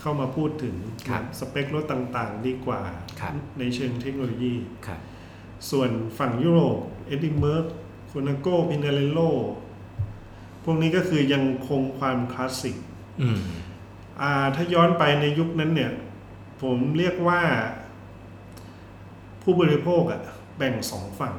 [0.00, 0.74] เข้ามาพูดถึง
[1.08, 2.80] ครับสเปครถต่างๆ ดีกว่า
[3.20, 4.54] ครับในเชิงเทคโนโลยี
[4.86, 5.00] ครับ
[5.70, 9.20] ส่วนฝั่งยุโรป Eddy Merckx Colnago Pinarello
[10.64, 12.76] พวกนี้ก็คือยังคงความคลาสสิก
[13.22, 13.40] อืม
[14.20, 15.92] อ่าถ้าย้อนไปในยุคนั้นเนี่ย
[16.62, 17.42] ผมเรียกว่า
[19.42, 20.20] ผู้บริโภคอะ
[20.56, 21.34] แบ่งสองฝั่ง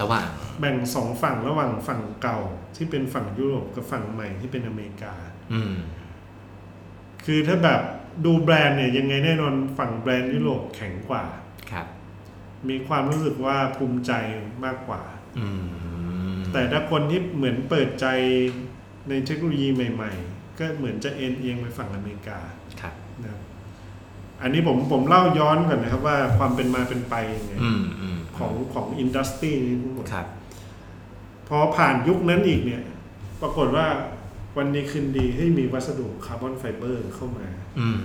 [0.00, 0.28] ระหว่าง
[0.60, 2.38] แบ่งสองฝั่งระหว่างฝั่งเก่า
[2.76, 5.14] ที่เป็นฝั่งยุโรปกับฝั่งใหม่ที่เป็นอเมริกา
[5.52, 5.74] อืม
[7.24, 7.80] คือถ้าแบบ
[8.24, 11.24] ดูแบรนด์เนี่ยยังไงแน่นอนฝั่งแบรนด์ยุโรปแข็งกว่า
[11.70, 11.86] ครับ
[12.68, 14.12] มีความรู้สึกว่าภูมิใจ
[14.64, 15.02] มากกว่า
[15.38, 15.48] อื
[16.34, 18.06] ม แต่ถ้าคนที่เหมือนเปิดใจ
[19.08, 22.38] ในเทคโนโลยีใหม่ ๆ ก็เหมือนจะเอ็นเอียงไปฝั่งอเมริกา
[22.80, 23.40] ครับ นะครับ
[24.42, 30.26] อันนี้ผมผมเล่าย้อนก่อนนะครับว่าความเป็นมาเป็นไปยังไง อืมอืม ของของอินดัสทรีนี้ทั้งหมดครับ
[31.48, 32.82] พอผ่านยุคนั้นอีกเนี่ย
[33.40, 33.86] ปรากฏว่า
[34.56, 37.46] วันนี้คืนดีให้ยมีวัสดุคาร์บอนไฟเบอร์เข้ามา
[37.78, 37.98] อืม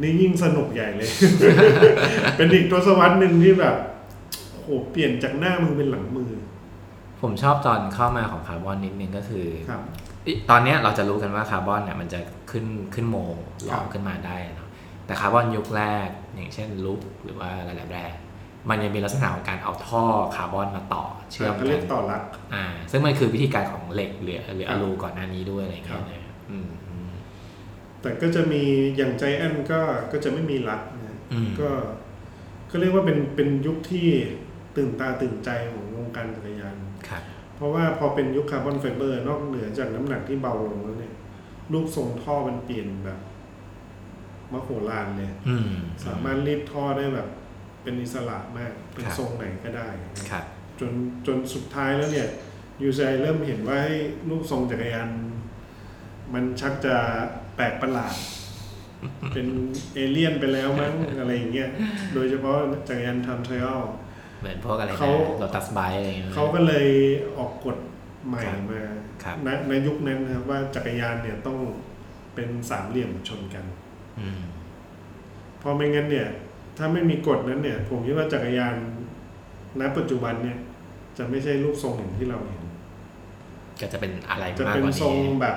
[0.00, 1.10] นี่ยิ่งสนุกใหญ่เลย
[2.36, 3.76] เป็นอีกทศวรรษหนึ่งที่แบบ
[4.52, 6.30] โอ้โหเปลี่ยนจากหน้ามือเป็นหลังมือ
[7.20, 9.82] ผมชอบตอนเข้ามาของคาร์บอนนิดนึงก็คือครับ
[10.50, 13.16] ตอนเนี้ยเราจะรู้กันว่าคาร์บอนเนี่ยมันจะขึ้นขึ้นโม
[13.64, 14.68] หลอครัมบขึ้นมาได้เนาะ
[15.06, 18.20] แต่คาร์บอนยุคแรกอย่างเช่นลุกหรือว่าหลายๆแบรนด์
[18.70, 20.04] มันยังมีลักษณะของการเอาท่อ
[20.36, 22.22] คาร์บอนมาต่อ เชื่อมเขากัเรียนกต่อรัก
[22.54, 27.10] อ่า ซึ่งมันคือวิธีการของเหล็กหรือหรือครัอะบลูก่อนหน้านี้ด้วยอะไรอย่างเงี้ครัยบนะอืมอืม
[28.00, 28.62] แต่ก็จะมี
[28.96, 29.80] อย่างใจแอนก็
[30.12, 31.70] ก็จะไม่มีรักนะอืมก็
[32.70, 34.08] ก็เรียกว่าเป็นเป็นยุคที่
[34.76, 36.76] ตื่นตาตื่นใจของวงการจักรยาน
[37.08, 37.22] ครับ
[37.56, 41.14] เพราะว่าพอเป็นยุคคาร์บอนไฟเบอร์นอกเหนือจากน้ำหนักที่เบาลงแล้วเนี่ย
[41.72, 43.18] รูปทรงท่อมันเปลี่ยนแบบ
[44.52, 45.72] มโหฬารเลยอืม
[46.06, 47.28] สามารถรีดท่อได้แบบ
[47.82, 49.88] เป็นอิสระมาก เป็นครับทรงไหนก็ได้
[50.30, 50.44] ครับ
[50.80, 50.92] จน
[51.26, 52.28] จนสุดท้ายแล้วเนี่ย
[52.82, 53.96] ยูไซเริ่มเห็นว่าให้
[54.28, 55.08] รูปทรงจักรยาน
[56.34, 56.96] มันชักจะ
[57.56, 58.14] แปลกประหลาด
[59.34, 59.46] เป็น
[59.94, 61.70] เอเลี่ยนไปแล้วมั้งอะไรอย่างเงี้ย
[62.14, 62.56] โดยเฉพาะ
[62.88, 63.80] จักรยานทันเทรล
[64.40, 66.88] เหมือนพวกอะไรนะเขาโ o ตัสไบอะไรอย่างเงี้ยเขาก็เลย
[67.38, 67.76] ออกกฎ
[68.26, 68.82] ใหม่ครับมา
[69.22, 71.58] ครับณในยุคนั้นนะครับว่าจักรยานเนี่ยต้อง
[72.34, 73.64] เป็นสามเหลี่ยมชนกัน
[74.20, 74.40] อืม
[75.58, 76.28] เพราะไม่งั้นเนี่ย
[76.78, 78.74] ถ้าไม่มีกฎนั้นเนี่ย ผมคิดว่าจักรยาน
[79.80, 80.58] ณปัจจุบันเนี่ย
[81.18, 82.62] จะไม่ใช่รูปทรงอย่างที่เราเห็น
[83.80, 85.56] ก็จะเป็นอะไรจะมากเป็นกว่าทรงนี้ แบบ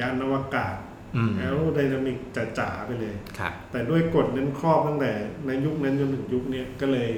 [0.00, 0.74] ยานอวกาศ
[1.16, 2.18] อืม แอโรไดนามิก
[2.58, 5.12] จ๋าๆไปเลย ครับ แต่ด้วยกฎนั้นครอบตั้งแต่
[5.46, 7.10] ในยุคนั้นจนถึงยุคเนี้ยก็เลย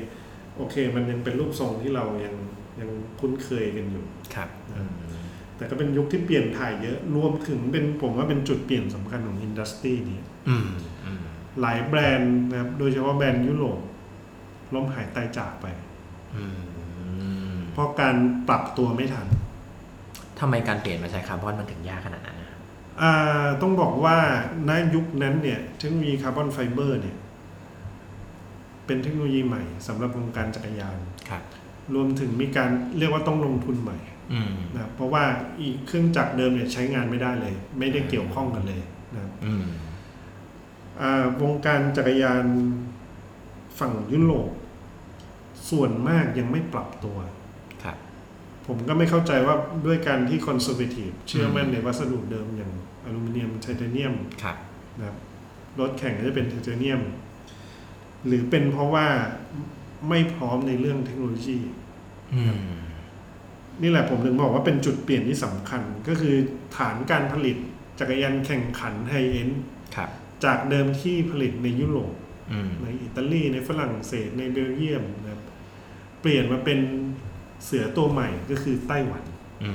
[0.57, 2.35] โอเค มันยังเป็นรูปทรงที่เรายัง
[2.81, 4.92] ยังคุ้นเคยกันอยู่ ครับอืม
[5.57, 10.91] แต่ก็เป็นยุคที่เปลี่ยนถ่ายเยอะรวมถึงเป็นผมว่าเป็นจุดเปลี่ยนสำคัญของอินดัสทรีนี้อืมอืม
[11.60, 13.78] หลายแบรนด์นะครับ โดยเฉพาะแบรนด์ยุโรป
[14.74, 15.66] ล้มหายตายจากไป
[16.34, 16.44] อื
[17.52, 18.14] มเพราะการ
[18.48, 19.26] ปรับตัวไม่ทัน
[20.40, 22.50] ทำไมการเปลี่ยนมาใช้คาร์บอนมันถึงยากขนาดนั้นนะ
[23.02, 24.16] อ่าต้องบอกว่า
[24.68, 27.16] ณยุคนั้นเนี่ยเทคโนโลยีคาร์บอนไฟเบอร์เนี่ย
[28.86, 31.42] เป็นเทคโนโลยีใหม่สำหรับวงการจักรยานครับ
[31.94, 33.98] รวมถึงมีการเรียกว่าต้องลงทุนใหม่
[34.32, 35.24] อืมนะครับเพราะว่า
[35.60, 38.82] อีกเครื่องจักรเดิมเนี่ยใช้งานไม่ได้เลย ไม่ได้เกี่ยวข้องกันเลย
[39.14, 39.91] นะครับอืมอ่า
[41.42, 42.44] วงการจักรยาน
[43.78, 44.50] ฝั่งยุโรป
[45.70, 47.18] ส่วนมากยังไม่ปรับตัว
[47.83, 47.96] ครับ
[48.66, 52.72] ผมก็ไม่เข้าใจว่าด้วยการที่ conservative เชื่อมั่นอืมในวัสดุเดิมอย่าง
[53.05, 54.57] อลูมิเนียมไทเทเนียมครับ
[54.98, 55.16] นะครับ
[55.81, 57.00] รถแข่งก็จะเป็นไทเทเนียม
[58.26, 59.07] หรือเป็นเพราะว่า
[60.09, 61.59] ไม่พร้อมในเรื่องเทคโนโลยี
[62.35, 62.83] อืม
[63.83, 66.35] นี่แหละผมถึงบอกว่าเป็นจุดเปลี่ยนที่สำคัญ ก็คือ
[66.76, 67.57] ฐานการผลิต
[68.00, 69.50] จักรยานแข่งขันไฮเอ็น
[69.96, 70.11] ครับ
[70.44, 72.14] จากเดิมที่ผลิตในยุโรป
[72.52, 75.42] อืมในอิตาลีในฝรั่งเศสในเบลเยียมนะครับ
[76.20, 76.78] เปลี่ยนมาเป็น
[77.64, 79.24] เสือตัวใหม่ก็คือไต้หวัน
[79.64, 79.72] อื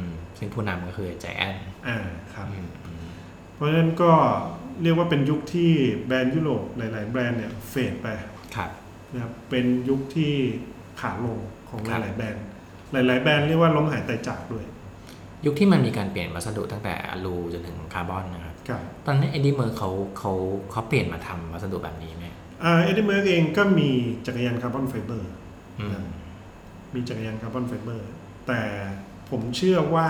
[0.00, 0.04] ม
[0.38, 1.56] ซึ่งผู้นำก็คือใจแอน
[1.88, 1.98] อ่า
[2.34, 3.06] ครับอืมอืม
[3.54, 4.12] เพราะฉะนั้นก็
[4.82, 5.70] เรียกว่าเป็นยุคที่
[6.06, 8.08] แบรนด์ยุโรปหลาย ๆ แบรนด์เนี่ยเฟดไป
[8.56, 8.70] ครับ
[9.12, 10.32] นะครับเป็นยุคที่
[11.00, 12.44] ขาลงของหลาย ๆ แบรนด์ครับ
[12.92, 14.64] หลาย ๆ แบรนด์เรียกว่าล้มหายตายจากด้วย
[15.46, 18.43] ยุคที่มันมีการเปลี่ยนวัสดุตั้งแต่อะลูจนถึงคาร์บอนนะครับครับ
[19.06, 20.32] ตอนนี้ Eddy Merckx เขาเขา
[20.70, 22.26] เขาเปลี่ยนมาทำวัสดุแบบนี้ไหม
[22.64, 23.90] อ่า Eddy Merckx เองก็มี
[24.26, 25.30] จักรยานคาร์บอนไฟเบอร์
[25.80, 26.04] อืม
[26.94, 28.08] มีจักรยานคาร์บอนไฟเบอร์
[28.46, 28.62] แต่
[29.30, 30.08] ผมเชื่อว่า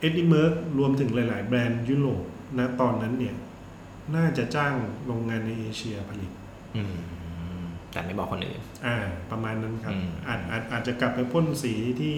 [0.00, 2.24] Eddy Merckx รวมถึงหลาย ๆ แบรนด์ยุโรป
[2.58, 3.36] นะตอนนั้นเนี่ย
[4.16, 4.74] น่าจะจ้าง
[5.06, 6.30] โรงงานในเอเชียผลิต
[6.76, 6.96] อืม
[7.92, 8.96] แต่ไม่บอกคนอื่น อ่า
[9.30, 12.16] ประมาณนั้นครับอืมอาจอาจอาจจะกลับไปพ่นสีที่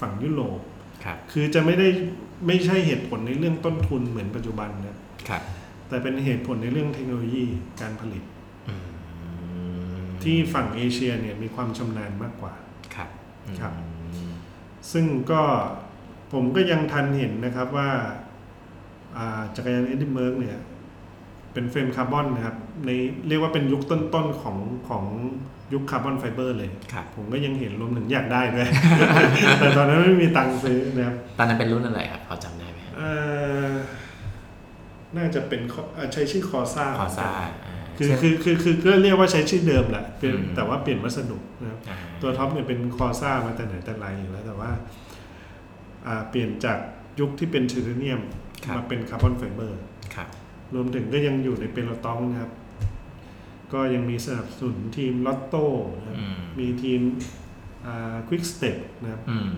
[0.00, 0.60] ฝั่งยุโรป
[1.04, 1.88] ครับ คือจะไม่ได้
[2.46, 4.96] ไม่ใช่เหตุผลในเรื่องต้นทุนเหมือนปัจจุบันนะ
[5.28, 5.42] ครับ
[5.88, 7.44] แต่เป็นเหตุผลในเรื่องเทคโนโลยี
[7.80, 8.22] การผลิต
[8.68, 8.74] อื
[10.00, 12.52] มที่ฝั่งเอเชียเนี่ยมีความชำนาญมากกว่า
[12.94, 13.08] ครับ
[13.60, 13.84] ครับอื
[14.30, 14.32] ม
[14.92, 15.42] ซึ่งก็
[16.32, 17.90] ผมก็ยังทันเห็นนะครับว่า
[19.16, 20.58] อ่าจักรยาน Eddy Merckx เนี่ย
[21.52, 22.90] เป็น frame คาร์บอนนะครับ ใน
[23.28, 24.56] เรียกว่าเป็นยุคต้นๆของ
[24.88, 25.04] ของ
[25.72, 28.68] ยุคคาร์บอนไฟเบอร์เลยครับผมก็ยังเห็นรวมถึงอยากได้ด้วย
[29.60, 33.10] แต่ตอนนั้นไม่มีตังค์ซื้อนะครับ ตอนนั้นเป็นรุ่นอะไรครับ พอจำได้ไหมครับเอ่
[33.68, 33.70] อ
[35.16, 44.70] น่าจะเป็นคอเอ่อใช้ชื่อ Corsa Corsa คือเช่นคือคือคือก็เรียกว่าใช้ชื่อเดิมแหละเป็นอืมแต่ว่าเปลี่ยนวัสดุนะครับอ่าตัวท็อปเนี่ยเป็น Corsa มาแต่ไหนแต่ไรอยู่แล้วแต่ว่า
[46.06, 46.78] อ่าเปลี่ยนจาก
[47.20, 48.20] ยุคที่เป็นไทเทเนียม
[48.76, 49.80] มาเป็นคาร์บอนไฟเบอร์
[50.14, 50.28] ครับ
[50.74, 52.50] รวมถึงก็ยังอยู่ใน peloton นะครับ
[53.72, 55.64] ก็ยังมีสนับสนุนทีมลอตโต้
[55.96, 57.00] นะครับอืมมีทีม
[58.28, 59.52] Quick-Step นะครับอืม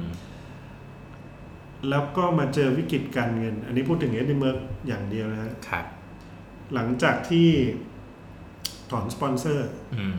[1.88, 5.86] แล้วก็มาเจอวิกฤตการเงิน อันนี้พูดถึง Eddy Merckx อย่างเดียวนะฮะครับ
[6.74, 7.48] หลังจากที่
[8.90, 10.18] ถอนสปอนเซอร์อืม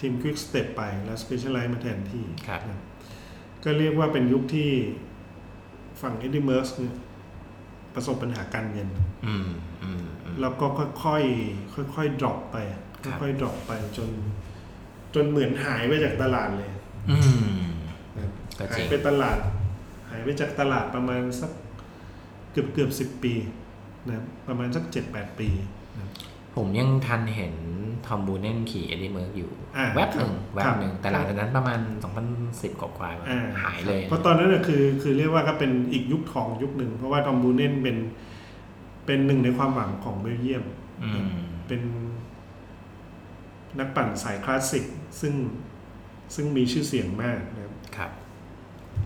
[0.00, 2.80] ทีม Quick Step ไปแล้ว Specialized มาแทนที่ครับนะ
[3.64, 4.70] ก็เรียกว่าเป็นยุคที่
[6.00, 6.94] ฝั่ง e d i m e r s เนี่ย
[7.94, 8.88] ประสบปัญหาการเงิน
[9.26, 9.48] อืม
[9.82, 10.66] อืมอืมแล้วก็
[11.04, 14.10] ค่อยๆค่อยๆ drop ไปครับ ค่อยๆ drop ไปจน
[15.14, 16.70] จนเหมือนหายไปจากตลาดเลย
[17.10, 17.44] อืม
[18.16, 19.38] นะครับก็จหาริยงไปตลาด
[20.10, 21.50] หายไปจากตลาดประมาณสัก
[22.52, 23.34] เกือบเกือบสิบปี
[24.06, 25.48] นะครับประมาณสักเจ็ดแปดปี
[25.96, 26.10] นะครับ
[26.56, 27.54] ผมยังทันเห็น
[28.06, 30.32] Tom Boonen ขี่ Eddy Merckx อยู่อ่าแวบหนึ่ง
[30.64, 31.80] ครับแวบหนึ่งแต่หลังจากนั้นประมาณ
[32.30, 37.96] 2010 กว่าๆอ่หายเลย เพราะตอนนั้นน่ะคือคือเรียกว่าก็เป็นอีกยุคทองยุคหนึ่ง เพราะว่า Tom Boonen เป็น
[39.06, 40.64] เป็นหนึ่งในความหวังของเบลเยียม
[41.02, 41.28] อืม
[41.66, 41.80] เป็น
[43.78, 44.84] นักปั่นสายคลาสสิก
[45.20, 45.34] ซึ่ง
[46.34, 48.10] ซึ่งมีชื่อเสียงมากนะครับครับ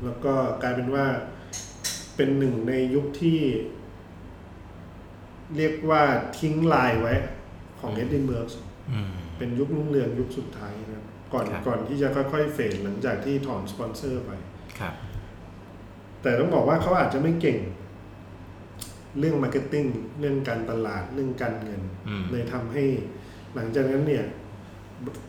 [0.05, 1.07] แล้วก็กลายเป็นว่า
[2.17, 3.39] เป็นหนึ่งในยุคที่
[5.57, 6.03] เรียกว่า
[6.39, 7.15] ทิ้งลายไว้
[7.81, 8.49] ของ Eddy Merckx
[8.93, 14.31] อืมเป็นยุครุ่งเรืองยุคสุดท้ายนะครับก่อนครับก่อนที่จะค่อยๆ fade หลังจากที่ถอนสปอนเซอร์ไป
[14.79, 14.95] ครับ
[16.23, 17.59] แต่ต้องบอกว่าเขาอาจจะไม่เก่ง
[19.19, 19.87] เรื่อง marketing
[20.21, 22.85] เรื่องการตลาดเรื่องการเงินอืมเลยทำให้
[23.55, 24.25] หลังจากนั้นเนี่ย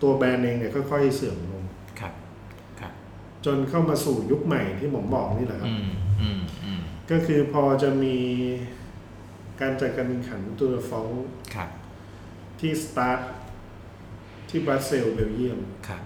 [0.01, 1.63] ตัวแบรนด์เองเนี่ยค่อยๆเสื่อมลง
[1.99, 2.13] ครับ
[2.79, 2.93] ครับ
[3.45, 5.89] จนเข้ามาสู่ยุคใหม่ที่ผมบอกนี่แหละครับอืม
[6.21, 8.17] อืมอืมก็คือพอจะมี
[9.61, 11.07] การจัดการแข่งขันตูร์เดอฟรองซ์
[11.55, 11.69] ครับ
[12.59, 13.19] ที่สตาร์ท
[14.49, 16.03] ที่บรัสเซลส์เบลเยียมครับ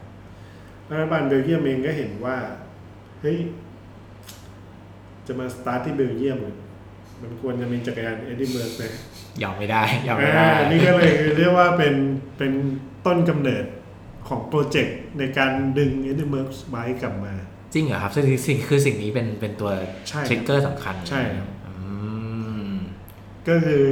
[0.89, 2.37] รัฐบาลเบลเยียมเองก็เห็นว่า
[3.21, 3.37] เฮ้ย
[5.27, 6.57] จะมาสตาร์ทที่เบลเยียมเนี่ย
[7.21, 8.91] มันควรจะมีจักรยาน Eddy Merckx นะ
[9.41, 11.95] ยอมไม่ได้ยอมไม่ได้อ่านี่ก็เลยเรียกว่าเป็น
[12.37, 12.53] เป็น
[13.05, 13.65] ต้นกำเนิด
[14.27, 17.33] ของโปรเจกต์ในการดึง Eddy Merckx Bikes กลับมา
[17.73, 19.71] จริงเหรอครับซึ่งสิ่งคือสิ่งนี้เป็นเป็นตัว
[20.09, 21.73] ใช่ trigger สำคัญใช่ครับอื
[22.67, 22.69] ม
[23.47, 23.83] ก็คือ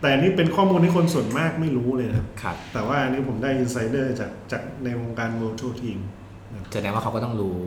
[0.00, 5.98] แต่นี่เป็นข้อมูลที่คนส่วนมากไม่รู้เลยนะครับครับแต่ว่าอันนี้ผมได้ insider จากจากในวงการ World Tour Team
[6.72, 7.58] แสดงว่าเขาก็ต้องรู้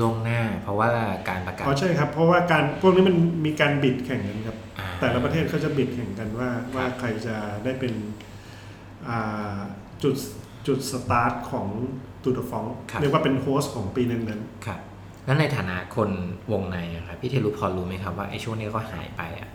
[0.00, 0.88] ล่วงหน้า เพราะว่า
[1.28, 7.92] การประกาศอ๋อใช่ครับ เพราะว่าการพวกนี้มันมีการบิดแข่งกันครับอ่าแต่ละประเทศเขาจะบิดแข่งกันว่าว่าใครจะได้เป็น
[9.08, 9.43] อ่า
[10.04, 10.16] จุด
[10.66, 11.66] จุดสตาร์ทของ
[12.22, 14.80] ตูดฟองครับ เรียกว่าเป็นโฮสต์ของปีนั้นครับ
[15.26, 16.10] แล้วในฐานะคน
[16.52, 19.50] วงในอะครับพี่เทลุพอรู้ไหมครับว่าไอ้ช่วงนี้ก็หายไปอะ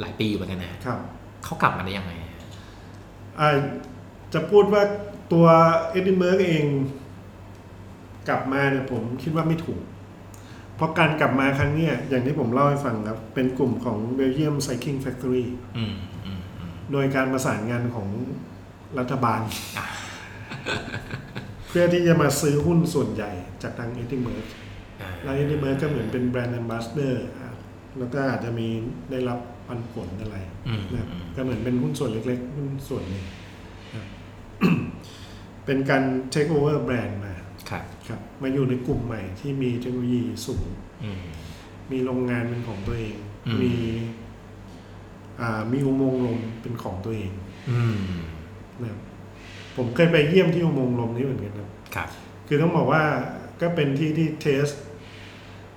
[0.00, 0.98] หลายปีอยู่เหมือนกันนะๆครับ
[1.44, 2.12] เขากลับมาได้ยังไง
[3.40, 3.48] อ่า
[4.34, 4.82] จะพูดว่า
[5.32, 5.46] ตัว
[5.90, 6.66] Eddy Merckx เอง
[8.28, 9.80] กลับมาเนี่ยผมคิดว่าไม่ถูก
[10.76, 15.44] เพราะการกลับมาครั้งเนี้ยอย่างที่ผมเล่าให้ฟังครับ เป็นกลุ่มของ Belgium Cycling Factory
[15.76, 18.08] อืมอืมอืมโดยการประสานงานของ
[18.98, 19.40] รัฐบาล
[19.76, 19.86] อะ
[21.68, 23.30] เพื่อที่จะมาซื้อหุ้นส่วนใหญ่
[23.62, 24.46] จากทาง Eddy Merckx
[25.00, 27.26] อ่าแล้ว Eddy Merckx ก็เหมือนเป็นแบรนด์ a อ b บ s สเดอร์
[27.98, 28.68] แล้วก็อาจจะมี
[29.10, 30.36] ได้รับปันผลอะไร
[30.68, 33.24] อืมนะครับอืมก็เหมือนเป็นหุ้นส่วนเล็กๆหุ้นส่วนหนึ่ง
[33.84, 34.06] นะครับ
[35.66, 37.34] เป็นการเทคโอเวอร์แบรนด์มา
[37.70, 40.66] ครับครับ มาอยู่ในกลุ่มใหม่ที่มีเทคโนโลยีสูง
[41.04, 41.22] อืม
[41.92, 43.16] มีโรงงานเป็นของตัวเอง
[43.46, 43.74] อืมมี
[45.40, 47.32] อ่ามีอุโมงค์ลมเป็นของตัวเอง
[47.70, 47.96] อืม
[48.82, 49.00] นะครับ
[49.76, 52.08] ผมเคยไปเยี่ยมที่อุโมงค์ลมนี้เหมือนกันครับ ครับ
[52.48, 53.02] คือต้องบอกว่า
[53.60, 54.66] ก็เป็นที่ที่เทส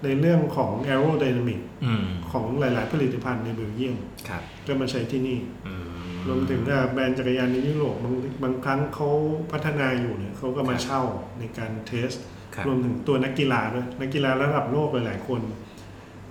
[0.04, 3.96] ในเรื่องของ aerodynamic อืม ของหลาย ๆ ผลิตภัณฑ์ในเบลเยียม
[4.30, 9.10] ครับ ก็มาใช้ที่นี่ อืม รวมถึงอ่าแบรนด์จักรยานในยุโรปบางบางครั้งเขา
[9.52, 11.02] พัฒนาอยู่เนี่ยเขาก็มาเช่า
[11.40, 12.10] ในการ test
[12.56, 15.42] ครับ รวมถึงตัวนักกีฬาด้วยนักกีฬาระดับโลกหลายๆคน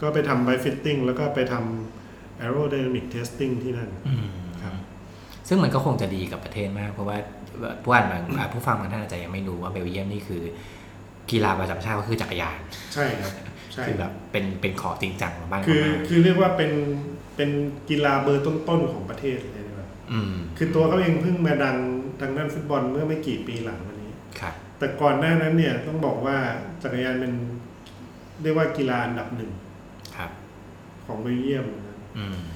[0.00, 4.45] ก็ไปทำ bike fitting แล้วก็ไปทำ aerodynamic testing ที่นั่น อืมครับ
[5.48, 7.16] ซึ่งมันก็คงจะดีกับประเทศมาก เพราะว่า
[7.82, 10.42] ผู้อ่านบางอ่าผู้ฟังบางท่านอาจจะยังไม่รู้ว่าเบลเยียมนี่คือ
[11.30, 12.58] กีฬาประจำชาติก็คือจักรยาน
[12.94, 13.32] ใช่ครับ
[13.72, 16.72] ใช่คือแบบเป็นเป็นขอจริงจังของบ้านคือเขามากคือเรียกว่าเป็น
[17.36, 17.50] เป็น
[17.88, 21.76] กีฬาเบอร์ต้นๆของประเทศเลยนะครับอืมคือตัวเขาเองเพิ่งมาดัง
[22.20, 26.36] ทางด้านฟุตบอลเมื่อไม่กี่ปีหลังมานี้ครับแต่ก่อนหน้านั้นเนี่ยต้องบอกว่า
[26.82, 27.32] จักรยานเป็น
[28.42, 29.50] เรียกว่ากีฬาอันดับหนึ่ง
[30.16, 30.30] ครับ
[31.06, 32.40] ของเบลเยียมนะครับอืมเอ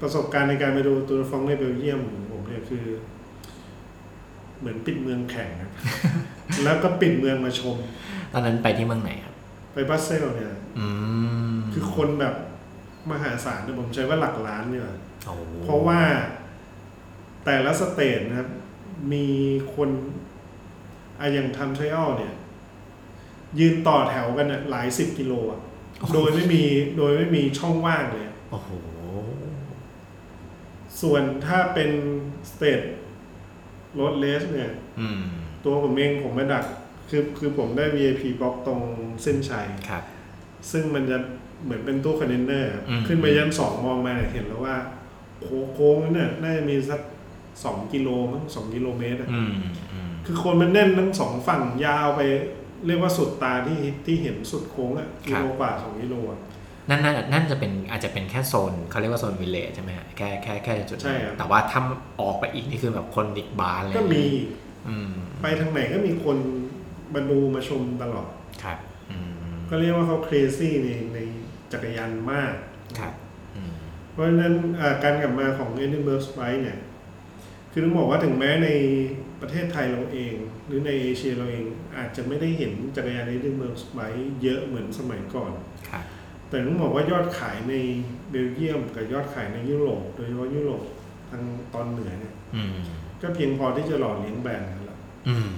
[0.00, 2.84] ประสบการณ์ในการไปดูตูร์ฟองในเบลเยียมของผมเนี่ยคือ
[4.58, 5.70] เหมือนปิดเมืองแข่งครับ
[6.64, 7.76] แล้วก็ปิดเมืองมาชม
[8.32, 9.34] ตอนนั้นไปที่เมืองไหนครับ
[9.74, 10.86] ไปบรัสเซลเนี่ยอื
[11.54, 12.34] มคือคนแบบ
[13.10, 14.84] มหาศาลเนี่ยผมใช้ว่าหลักล้านเนี่ย
[15.26, 16.00] โอ้โหเพราะว่า
[17.44, 18.50] แต่ละสเตทนะครับ
[19.12, 19.26] มี
[19.74, 19.90] คน
[21.20, 22.34] อะอย่างทำทริอัลเนี่ย
[23.58, 25.60] ยืนต่อแถวกันเนี่ยหลายสิบกิโลอะ
[26.14, 26.62] โดยไม่มี
[26.96, 28.72] โดยไม่มีช่องว่างเลย โอ้โห
[31.00, 31.90] ส่วนถ้าเป็น
[32.50, 32.80] stage
[34.00, 35.20] road race เนี่ย อืม
[35.64, 36.64] ตัวผมเองผมไม่ดัก
[37.10, 38.80] คือคือผมได้ VIP บล็อกตรง
[39.22, 40.02] เส้นชัย ครับ
[40.70, 41.18] ซึ่งมันจะ
[41.64, 44.76] เหมือนเป็นตู้คอนเทนเนอร์ครับอืม ขึ้นไปชั้นสองมองมาเนี่ยเห็นแล้วว่า
[45.42, 47.00] โค้งโค้งนั้นเนี่ยน่าจะมีสัก
[47.64, 49.52] สองกิโลมั้งสองกิโลเมตรอะ อืม
[49.92, 52.20] อืม คือคนมันแน่นทั้งสองฝั่งยาวไป
[52.86, 56.40] เรียกว่าสุดตาที่ที่เห็นสุดโค้งอะกิโลกว่าสองกิโลอะ
[56.88, 61.80] นั่นนั่นนั่นจะเป็นอาจจะเป็นแค่โซนเขาเรียกว่าโซนวิลเลจใช่ไหมฮะแค่แค่แค่จุดนั้นใช่ครับ แต่ว่าถ้า
[62.20, 64.24] ออกไปอีกนี่คือแบบคนอีกบานเลยก็มี
[64.88, 66.38] อืมไปทางไหนก็มีคน
[67.14, 68.28] มาดูมาชมตลอด
[68.62, 68.78] ครับ
[69.10, 69.18] อื
[69.54, 71.18] มก็เรียกว่าเขาเครซี่ในใน
[71.72, 72.52] จักรยานมาก
[72.98, 73.14] ครับ
[73.56, 73.74] อืม
[74.12, 76.78] เพราะฉะนั้นอ่าการกลับมาของ e d i n b u r g h Bike เนี่ย
[77.72, 78.68] คือต้องบอกว่าถึงแม้ใน
[79.40, 80.34] ประเทศไทยเราเอง
[80.66, 81.64] หรือในเอเชียเราเอง
[81.96, 85.73] อาจจะไม่ได้เห็นจักรยาน e d i n b u r g Bike เยอะเหมือนสมัยก่อนครับ
[86.54, 87.74] แต่ต้องบอกว่ายอดขายใน
[88.30, 90.82] เบลเยียมกับยอดขายในยุโรปโดยเฉพาะยุโรป
[91.30, 91.42] ทาง
[91.74, 92.74] ตอนเหนือเนี่ยอืม
[93.22, 95.50] ก็เพียงพอที่จะหล่อเลี้ยงแบรนด์กันแล้วอืม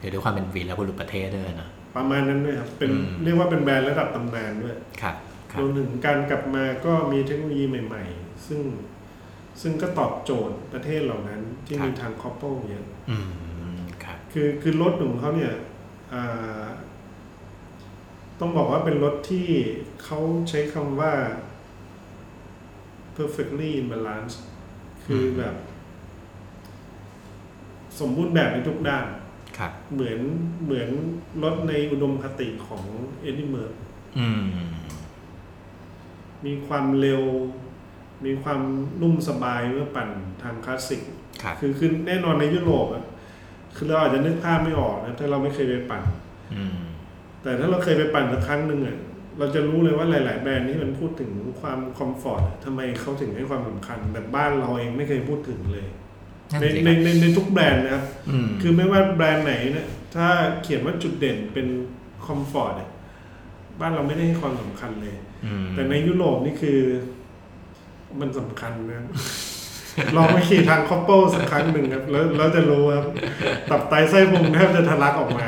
[0.00, 5.16] คือด้วยความเป็นวีและบุรุษประเทศด้วยนะประมาณนั้นด้วยครับเป็นอืมเรียกว่าเป็นแบรนด์ระดับตำนานด้วยครับ
[5.52, 8.60] ครัรบวมถึงการกลับมาก็มีเทคโนโลยีใหม่ ๆ ซึ่ง
[9.62, 13.18] ซึ่งก็ตอบโจทย์ประเทศเหล่านั้นที่มีทาง cobble เยอะอื
[13.74, 15.52] มครับคือคือรถของเขาเนี่ย
[16.12, 16.62] อ่า
[18.40, 19.46] ต้องบอกว่าเป็นรถที่
[20.04, 20.18] เขา
[20.48, 21.12] ใช้คำว่า
[23.16, 24.34] perfectly in balance
[25.04, 25.54] คือแบบ
[28.00, 29.06] สมบูรณ์แบบในทุกด้าน
[29.58, 30.20] ครับ เหมือน
[30.64, 30.88] เหมือน
[31.42, 32.84] รถในอุดมคติของ
[33.20, 33.78] Eddy Merckx
[34.18, 34.44] อืม
[36.46, 37.22] มีความเร็ว
[38.26, 38.60] มีความ
[39.02, 40.08] นุ่มสบายเมื่อปั่น
[40.42, 41.02] ทางคลาสสิก
[41.42, 43.04] ครับคือคือแน่นอนในยุโรปอะ
[43.76, 46.02] คือเราอาจจะนึกภาพไม่ออกนะถ้าเราไม่เคยไปปั่น
[46.54, 46.76] อืม
[47.44, 48.96] แต่ถ้าเราเคยไปปั่นสักครั้งหนึ่งอะ
[49.38, 51.30] เราจะรู้เลยว่าหลาย ๆ แบรนด์ที่มันพูดถึง
[51.60, 55.86] ความ comfort อะทำไมเขาถึงให้ความสำคัญ แต่บ้านเราเองไม่เคยพูดถึงเลย
[56.52, 60.28] นั่นน่ะสิในครับในในทุกแบรนด์นะครับอืมคือไม่ว่าแบรนด์ไหนเนี่ยถ้า
[60.62, 61.66] เขียนว่าจุดเด่นเป็น
[62.26, 62.90] comfort อะ
[63.80, 66.80] บ้านเราไม่ได้ให้ความสำคัญเลยอืมแต่ในยุโรปนี่คือ
[68.20, 69.06] มันสำคัญนะ
[70.16, 73.04] ลองไปขี่ทาง cobble สักครั้งหนึ่งครับแล้วแล้วจะรู้ครับ
[73.70, 75.46] ตับไตไส้พุงแทบจะทะลักออกมา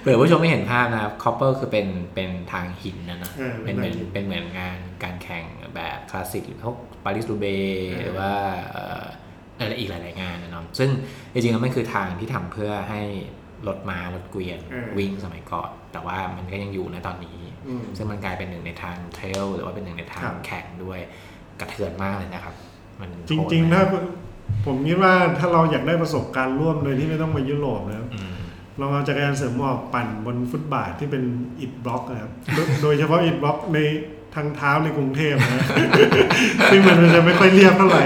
[0.00, 7.46] เผื่อผู้ชมไม่เห็นภาพนะครับ cobble คือเป็นเป็นทางหินนะนะอ่าเป็นเหมือนเป็นทางหินเป็นเหมือนงานการแข่งแบบคลาสสิกหรือพวก Paris-Roubaix
[7.92, 8.32] อ่าหรือว่า
[8.72, 9.04] เอ่อ
[9.58, 10.88] อะไรอีกหลาย ๆ งานนะเนาะซึ่ง
[11.32, 13.00] จริงๆแล้วมันคือทางที่ทำเพื่อให้
[13.68, 14.60] รถม้ารถเกวียน
[14.98, 20.98] วิ่งสมัยก่อน แต่ว่ามันก็ยังอยู่ในตอนนี้อืมซึ่งมันกลายเป็นหนึ่งในทางเทรลหรือว่าเป็นหนึ่งในทาครังบแข่งด้วย
[21.60, 22.54] กระเทือนมากเลยนะครับ
[23.00, 23.86] มันจริงๆโหดถ้ามาก
[24.66, 28.32] ผมคิดว่าถ้าเราอยากได้ประสบการณ์ร่วมโดยที่ไม่ต้องไปยุโรปนะครับอืม
[28.80, 31.22] ลองเอาจักรยานเสริมหมอกปั่นบนฟุตบาทที่เป็น
[31.60, 33.78] อิฐบล็อกนะครับโดยโดยเฉพาะอิฐบล็อกใน
[34.34, 35.66] ทางเท้าในกรุงเทพนะ
[36.70, 38.02] ซึ่งมันจะไม่ค่อยเรียบเท่าไหร่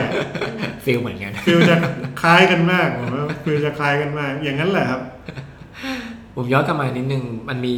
[0.85, 1.77] feel เหมือนกัน feel จะ
[2.23, 5.01] คล้ายกันมากผมว่า feel จะคล้ายกันมาก อย่างนั้นแหละครับ
[6.37, 7.75] ผมย้อนกลับมานิดนึงมันมี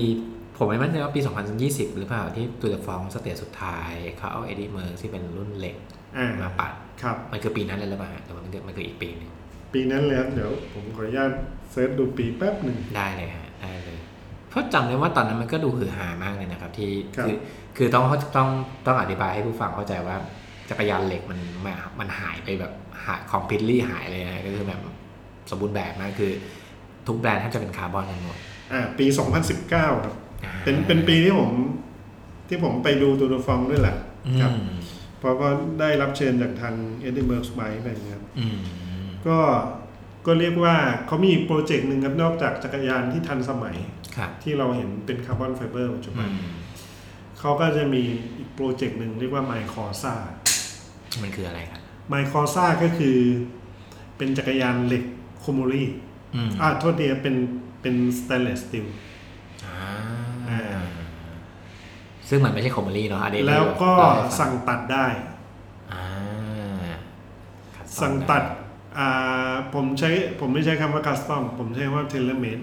[0.56, 1.20] ผมไม่มั่นใจว่าปี
[1.58, 5.76] 2020 หรือเปล่าที่ Tour de France stage สุดท้ายเขาเอา Eddy Merckx ที่เป็นรุ่นเล็ก
[6.16, 9.30] อ่ามาปั่น ครับมันคือปีนั้นเลยหรือเปล่าฮะแต่ว่ามันคือมันคืออีกปีหนึ่ง
[9.72, 11.30] ปีนั้นเลยครับเดี๋ยวผมขออนุญาต
[11.70, 13.98] search ดูปีแป๊บหนึ่งได้เลยฮะได้เลย
[14.50, 17.36] เพราะจำได้ว่าตอนนั้นมันก็ดูฮือฮามากเลยนะครับ ที่ครับคือ
[17.76, 18.04] คือต้อง
[18.36, 18.48] ต้อง
[18.86, 20.16] ต้องอธิบายให้ผู้ฟังเข้าใจว่า
[20.70, 22.72] จักรยานเหล็กมันมันมันหายไปแบบ
[23.06, 24.80] หาย completely หายเลยนะก็คือแบบ
[25.50, 26.32] สมบูรณ์แบบมากคือ
[27.06, 28.38] ทุกแบรนด์แทบจะเป็นคาร์บอนกันหมด
[28.72, 29.06] อ่าปี
[29.54, 30.14] 2019 ครับ
[30.44, 31.50] อ่าเป็นเป็นปีที่ผม
[32.48, 33.96] ที่ผมไปดู Tour de France ด้วยแหละ
[34.40, 34.78] ครับอืม
[35.24, 35.48] เพราะก็
[35.80, 38.58] ได้รับเชิญจากทาง Eddy Merckx Bikes ไปนะครับอืม
[39.26, 39.38] ก็
[40.26, 43.76] ก็เรียกว่าเขามีอีกโปรเจกต์หนึ่งครับนอกจากจักรยานที่ทันสมัย
[44.16, 46.34] ครับที่เราเห็นเป็น carbon fiber ปัจจุบันอืม
[47.38, 48.02] เขาก็จะมี
[48.38, 50.14] อีกโปรเจกต์หนึ่งเรียกว่า My Corsa
[51.22, 51.80] มันคืออะไรครับ
[52.12, 53.16] My Corsa ก็คือ
[54.16, 55.04] เป็นจักรยานเหล็ก
[55.40, 55.84] chromoly
[56.34, 57.36] อืมอ่าโทษทีเป็น
[57.82, 58.86] เป็น stainless steel
[59.64, 59.78] อ่า
[60.48, 60.60] อ่า
[62.28, 65.06] ซึ่งมันไม่ใช่ chromoly เนาะอันนี้แล้วก็เล่าให้ฟัสั่งตัดได้
[65.92, 66.04] อ่า
[67.76, 68.44] custom สั่งตัด
[68.98, 70.10] อ่าผมใช้
[70.40, 72.58] ผมไม่ใช้คำว่า custom ผมใช้คำว่า tailor-made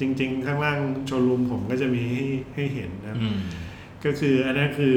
[0.00, 2.24] จริง ๆ ข้างล่างโชว์รูมผมก็จะมีให้
[2.54, 3.38] ให้เห็นนะครับอืม
[4.04, 4.96] ก็คืออันนี้คือ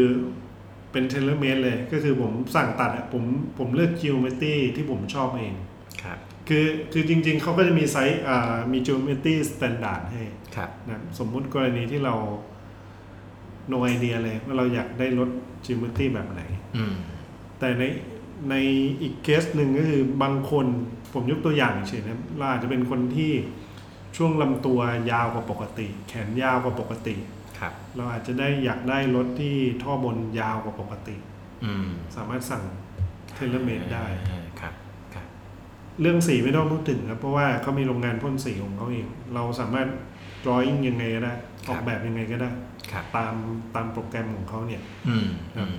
[0.91, 3.23] เป็น tailor-made เลย ก็คือผมสั่งตัดอะผม
[3.57, 5.55] ผมเลือก geometry ที่ผมชอบเอง
[6.03, 6.17] ครับ
[6.47, 10.23] คือคือจริง ๆเขาก็จะมีไซส์อ่ามี geometry standard ให้
[10.55, 12.15] ครับนะสมมุติกรณีที่เรา
[13.71, 15.29] no idea เลย ว่าเราอยากได้รถ
[15.65, 16.41] geometry แบบไหน
[16.75, 16.93] อืม
[17.59, 17.83] แต่ใน
[18.49, 18.55] ใน
[19.01, 20.65] อีกเคสหนึ่งก็คือบางคน
[21.13, 23.31] ผมยกตัวอย่างเฉยๆนะเราอาจจะเป็นคนที่
[24.17, 24.79] ช่วงลำตัว
[25.11, 27.15] ยาวกว่าปกติ แขนยาวกว่าปกติ
[27.59, 31.15] ครับ เราอาจจะได้อยากได้รถที่ท่อบนยาวกว่าปกติ
[31.63, 32.63] อืมสามารถสั่ง
[33.35, 34.73] tailor-made ได้อ่าครับ
[35.13, 35.25] ครับ
[36.01, 39.87] เรื่องสีไม่ต้องพูดถึงครับ เพราะว่าเขามีโรงงานพ่นสีของเขาเอง เราสามารถ
[40.43, 42.49] drawing ยังไงก็ได้ครับ ออกแบบยังไงก็ได้
[42.91, 43.35] ครับตาม
[43.75, 45.77] ตามโปรแกรมของเขาเนี่ยอืมครัอืบม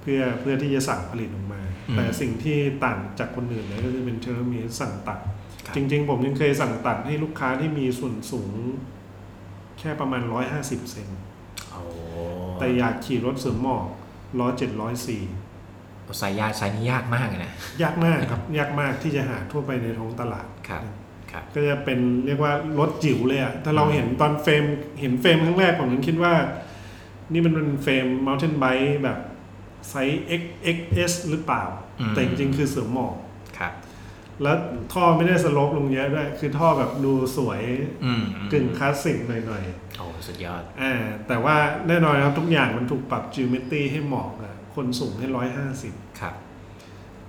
[0.00, 5.18] เพื่อเพื่อที่จะสั่งผลิตออกมาอืมแต่สิ่งที่ต่างจากคนอื่นเลยก็คือเป็น tailor-made สั่งตัด
[5.66, 8.52] ครับจริง ๆ ผมยังเคยสั่งตัดให้ลูกค้าที่มีส่วนสูง
[9.78, 10.22] แค่ประมาณ
[10.56, 11.08] 150เซ็น
[11.70, 11.80] โอ้
[12.58, 13.84] แต่อยากขี่รถเสือหมอบ
[14.38, 15.22] ล้อเจ็ดร้อย C
[16.18, 17.52] ไซส์ยากไซส์นี้ยากมากเลยนะ
[17.82, 20.94] ยากมากครับ ยากมากที่จะหาทั่วไปในท้องตลาดครับครับ
[21.54, 24.64] ก็จะเป็นเรียกว่ารถจิ๋วเลยอะถ้าเราเห็นตอนเฟรม
[25.00, 26.34] เห็นเฟรมครั้งแรกผมยังคิดว่า
[27.32, 29.18] นี่มันเป็นเฟรม mountain bike แบบ
[29.88, 31.64] ไซส์ XXS หรือเปล่า
[32.00, 33.14] อืมแต่จริงๆคือเสือหมอบ
[33.58, 33.72] ครับ
[34.42, 34.56] แล้ว
[34.92, 37.60] ท่อไม่ได้ slope ลงเยอะด้วย คือท่อแบบดูสวย
[38.04, 38.22] อืม
[38.52, 39.64] กึ่งคลาสสิกหน่อย
[39.96, 40.94] โอ้สุดยอดๆอ่า
[41.28, 41.56] แต่ว่า
[41.88, 46.34] แน่นอนครับทุกอย่างมันถูกปรับ geometry ให้เหมาะกับคนสูงให้ร้อยห้าสิบครับ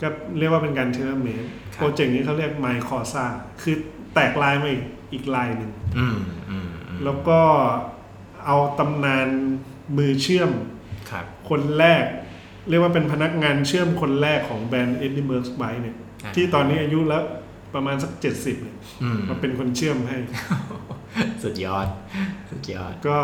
[0.02, 3.25] ก็เรียกว่าเป็นการเทเลเมดครับ โปรเจกต์นี้เขาเรียก My Corsa
[3.61, 3.75] คือ
[4.13, 6.17] แตกลายมาอีกอีกลายหนึ่งอืม
[6.49, 7.39] อืมอืมแล้วก็
[8.45, 9.27] เอาตำนาน
[9.97, 10.51] มือเชื่อม
[11.11, 12.03] ครับคนแรก
[12.69, 17.23] เรียกว่าเป็นพนักงานเชื่อมคนแรกของแบรนด์ Eddy Merckx Bike เนี่ยอ่าที่ตอนนี้อายุแล้ว
[17.73, 20.17] ประมาณสัก70เนี่ยอืมมาเป็นคนเชื่อมให้
[21.43, 21.88] สุดยอด
[22.49, 23.19] สุดยอด ก็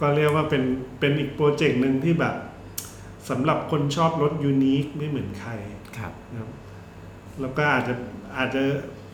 [0.00, 0.62] ก็เรียกว่าเป็น
[1.00, 2.34] เป็นอีกโปรเจกต์หนึ่งที่แบบ
[3.30, 5.52] สำหรับคนชอบรถ unique ไม่เหมือนใคร
[5.98, 6.48] ครับนะครับ
[7.40, 7.94] แล้วก็อาจจะ
[8.36, 8.62] อาจจะ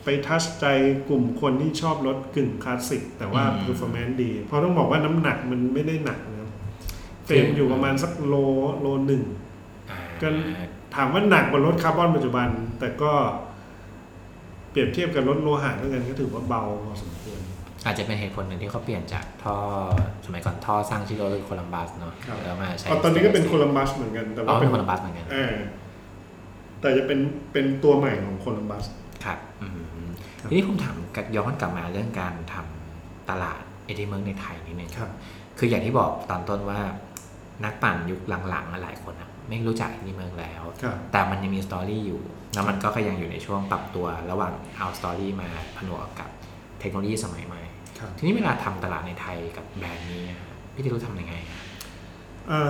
[0.05, 0.67] ไป touch ใจ
[1.09, 6.51] กลุ่มคนที่ชอบรถกึ่งคลาสสิก แต่ว่า อืม performance ดี เพราะต้องบอกว่าน้ำหนักมันไม่ได้หนักนะครับ
[7.27, 8.35] เฟรมจริงอยู่ประมาณสักโล
[8.81, 9.23] โลหนึ่ง
[9.91, 10.29] อ่าก็
[10.95, 12.49] ถามว่าหนักกว่ารถคาร์บอนปัจจุบัน
[12.79, 13.13] แต่ก็
[14.71, 17.41] เปรียบเทียบกับรถโลหะด้วยกันก็ถือว่าเบาพอสมควร
[17.87, 19.57] อาจจะเป็นเหตุผลหนึ่งที่เขาเปลี่ยนจากท่อ
[20.27, 25.53] สมัยก่อนท่อสร้างชื่อรถคือโคลัมบัสเนาะครับ แล้วมาใช้ อ๋อตอนนี้ก็เป็นโคลัมบัสเหมือนกันแต่อ๋อว่าเป็นโคลัมบัสเหมือนกันอ่า
[26.85, 27.21] แต่จะเป็น
[27.53, 28.85] เป็นตัวใหม่ของโคลัมบัส
[29.25, 30.09] ครับอืม
[30.41, 35.11] ครับทีนี้ผมถามกลับย้อนกลับมาเรื่องการทำตลาด Eddy Merckx ในไทยนิดนึงครับ
[35.59, 36.81] คืออย่างที่บอกตอนต้นว่า
[37.65, 42.21] นักปั่นยุคหลังๆหลายคนอะไม่รู้จัก Eddy Merckx แล้ว ครับ แต่มันยังมี story อยู่
[42.55, 46.29] แล้วมันก็ยังอยู่ในช่วงปรับตัวระหว่างเอา story มาผนวกกับ
[46.81, 47.61] เทคโนโลยีสมัยใหม่
[47.99, 50.41] ครับ ทีนี้เวลาทำตลาดในไทยกับแบรนด์นี้อะ
[50.75, 51.54] พี่ที่รู้ทำยังไงอะเอ่อ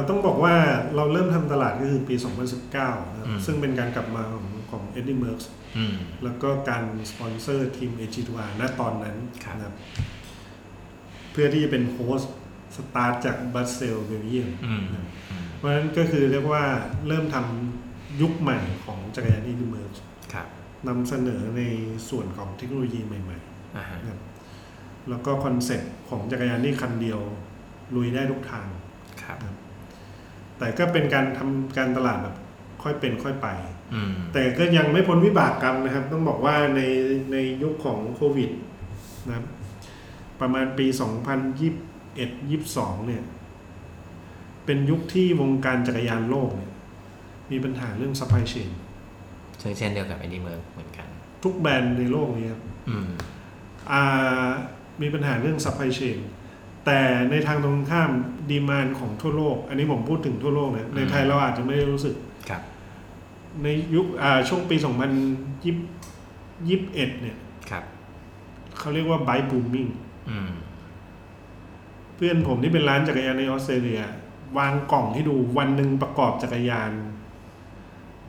[0.08, 0.54] ต้องบอกว่า
[0.96, 2.14] เราเริ่มทำตลาดก็คือปี
[2.64, 5.40] 2019นะครับอืมซึ่งเป็นการกลับมาของของ Eddy Merckx
[5.76, 5.94] อืม
[6.24, 9.74] แล้วก็การสปอนเซอร์ทีม AG2R ณตอนนั้นครับนะครับ
[11.32, 16.64] เพื่อที่จะเป็น host start จากบรัสเซลส์เบลเยียมอืมนะครับอืมเพราะฉะนั้นก็คือเรียกว่า
[17.08, 19.94] เริ่มทำยุคใหม่ของจักรยาน Eddy Merckx
[20.32, 20.46] ครับ
[20.88, 21.62] นำเสนอใน
[22.08, 23.38] ส่วนของเทคโนโลยีใหม่
[23.76, 24.20] อ่าฮะๆนะครับ
[25.10, 27.20] แล้วก็คอนเซ็ปต์ของจักรยานนี่คันเดียว
[27.94, 28.66] ลุยได้ทุกทาง
[29.22, 29.38] ครับ
[30.64, 32.36] แต่ก็เป็นการทำการตลาดแบบ
[32.82, 33.48] ค่อยเป็นค่อยไป
[33.94, 36.80] อืมแต่ก็ยังไม่พ้นวิบากกรรมนะครับ ต้องบอกว่าใน
[37.32, 38.50] ในยุคของโควิด
[39.26, 39.46] นะครับ
[40.40, 40.86] ประมาณปี
[41.52, 43.22] 2021 22 เนี่ย
[44.64, 46.72] เป็นยุคที่วงการจักรยานโลกเนี่ย
[47.50, 48.70] มีปัญหาเรื่อง supply chain
[49.62, 51.06] ซึ่งเช่นเดียวกับไอดีเมิร์เหมือนกัน
[51.44, 53.08] ทุกแบรนด์ในโลกนี้ครับอืม
[53.92, 54.48] อ่า
[55.02, 56.18] มีปัญหาเรื่อง supply chain
[56.86, 57.00] แต่
[57.30, 58.10] ในทางตรงข้าม
[58.50, 62.14] ดีมานของทั่วโลก อันนี้ผมพูดถึงทั่วโลกนะในไทยเราอาจจะไม่ได้รู้สึก
[62.48, 62.62] ครับ
[63.62, 67.36] ในยุคอ่าช่วงปี2021เนี่ย
[67.70, 67.84] ครับ
[68.78, 69.90] เขาเรียกว่า bike booming
[70.30, 70.52] อืม
[72.14, 74.00] เพื่อนผมที่เป็นร้านจักรยานในออสเตรเลีย
[74.58, 76.90] วางกล่องให้ดูวันหนึ่งประกอบจักรยาน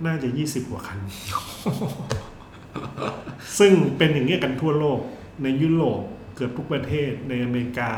[0.05, 0.99] น่าจะ20กว่าคัน
[3.59, 4.99] ซึ่งเป็นอย่างนี้กันทั่วโลก
[5.43, 6.01] ในยุโรป
[6.36, 7.91] เกือบทุกประเทศในอเมริกา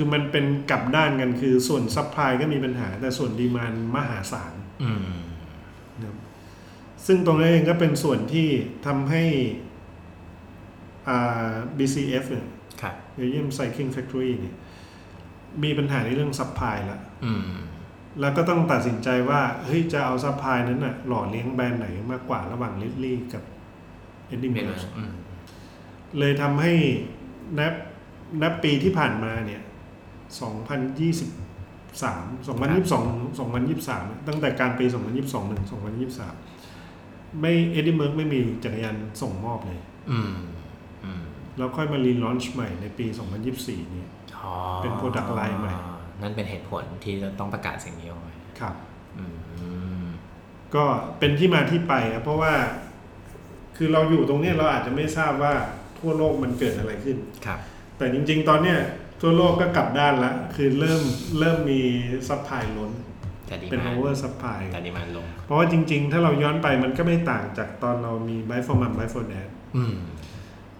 [0.00, 5.06] คือมันเป็นกลับด้านกันคือส่วน supply ก็มีปัญหา แต่ส่วน demand มหาศาลอืม
[6.02, 6.16] นะครับ
[7.06, 8.48] ซึ่งตรงนี้เองก็เป็นส่วนที่
[8.86, 9.24] ทำให้
[11.08, 12.46] อ่า BCF เนี่ย
[12.82, 14.54] ครับ Belgium Cycling Factory เนี่ย
[15.64, 17.50] มีปัญหาในเรื่อง supply ละอืม
[18.20, 23.42] แล้วก็ต้องตัดสินใจว่า เฮ้ย จะเอา supply นั้นน่ะ หล่อเลี้ยงแบรนด์ไหนมากกว่าระหว่างลิ d ลี่กับ
[24.26, 25.12] เอ็ดดี้เมเมนลอืม
[26.18, 26.72] เลยทำให้
[27.58, 27.74] นับ
[28.42, 29.62] นับปีที่ผ่านมาเนี่ย
[30.36, 31.28] 2023
[32.46, 34.86] 2022 2023 ตั้งแต่กลางปี
[35.20, 35.68] 2022ถึง
[36.52, 40.34] 2023 ไม่ Eddy Merckx ไม่มีจักรยานส่งมอบเลย อืม
[41.04, 41.22] อืม
[41.56, 43.06] แล้วค่อยมา relaunch ใหม่ในปี
[43.50, 44.06] 2024 นี้
[44.38, 44.52] อ๋อ
[44.82, 45.74] เป็น product line ใหม่
[46.22, 48.74] นั่นเป็นเหตุผลที่จะต้องประกาศสิ่งนี้ออกมาครับ
[49.18, 49.24] อื
[50.02, 50.06] ม
[50.74, 50.84] ก็
[51.18, 52.52] เป็นที่มาที่ไปครับเพราะว่า
[53.76, 55.54] คือเราอยู่ตรงเนี้ยเราอาจจะไม่ทราบว่า
[55.98, 57.16] ทั่วโลกมันเกิดอะไรขึ้น
[57.46, 57.58] ครับ
[57.98, 58.78] แต่จริง ๆ ตอนเนี้ย
[59.20, 61.02] ทั่วโลกก็กลับด้านละ คือเริ่ม
[61.38, 61.80] เริ่มมี
[62.28, 62.92] supply ล้น
[63.46, 69.24] แต่ demand มา over supply แต่ demand ลง เพราะว่าจริงๆ ถ้าเราย้อนไปมันก็ไม่ต่างจากตอนเรามี Bike for Mom Bike for
[69.32, 69.96] Dad อืม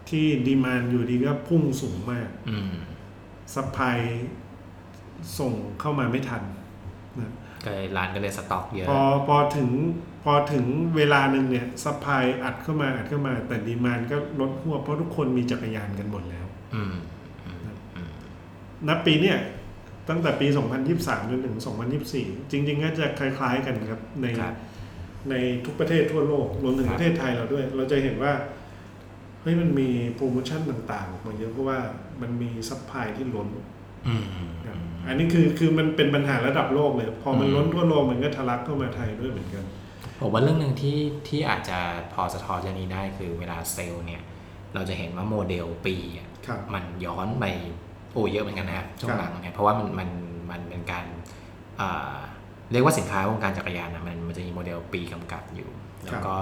[0.08, 2.72] ที่ demand อยู่ดีก็พุ่งสูงมากอืม
[3.54, 3.98] supply
[5.38, 6.42] ส่งเข้ามาไม่ทัน
[7.20, 7.32] นะ
[7.64, 9.70] ก็เลยร้านก็เลยสต็อกเยอะ พอพอถึง
[10.24, 10.64] พอถึง
[10.96, 17.07] เวลาหนึ่งเนี่ย supply อัดเข้ามาอัดเข้ามา แต่ demand ก็ลดฮวบเพราะทุกคนมีจักรยานกันหมดแล้ว อืมอืมอืม
[18.88, 19.38] นับปีเนี่ย
[20.08, 20.46] ตั้งแต่ปี
[20.88, 21.56] 2023 จนถึง
[22.04, 24.54] 2024 จริง ๆ ก็จะคล้าย ๆ กันครับในครับ
[25.30, 28.32] ในทุกประเทศทั่วโลกรวมถึงครับประเทศไทยเราด้วย เราจะเห็นว่า
[29.42, 31.78] เฮ้ยมันมีโปรโมชั่นต่างๆออกมาเยอะเพราะว่า
[32.22, 33.48] มันมี supply ที่ล้น
[34.06, 34.24] อืม
[34.66, 39.64] ครับอันนี้คือคือมันเป็นปัญหาระดับโลกเลย พอมันอืมล้นทั่วโลกมันก็ทะลักเข้ามาไทยด้วยเหมือนกัน
[40.20, 40.98] ผมว่าเรื่องหนึ่งที่
[41.28, 41.78] ที่อาจจะ
[42.12, 44.22] พอสะท้อนเรื่องนี้ได้คือเวลาเซลล์เนี่ย
[44.74, 47.44] เราจะเห็นว่าโมเดลปีอะครับมันย้อนไป
[48.18, 50.08] โอ้เยอะเหมือนกันนะครับช่วงหลังเนี่ยเพราะว่ามันมัน
[50.50, 51.06] มันเป็นการ
[51.80, 52.16] อ่า
[52.72, 55.70] เรียกว่าสินค้าวงการจักรยานนะมันมันจะมีโมเดลปีกำกับอยู่
[56.06, 56.36] แล้วก็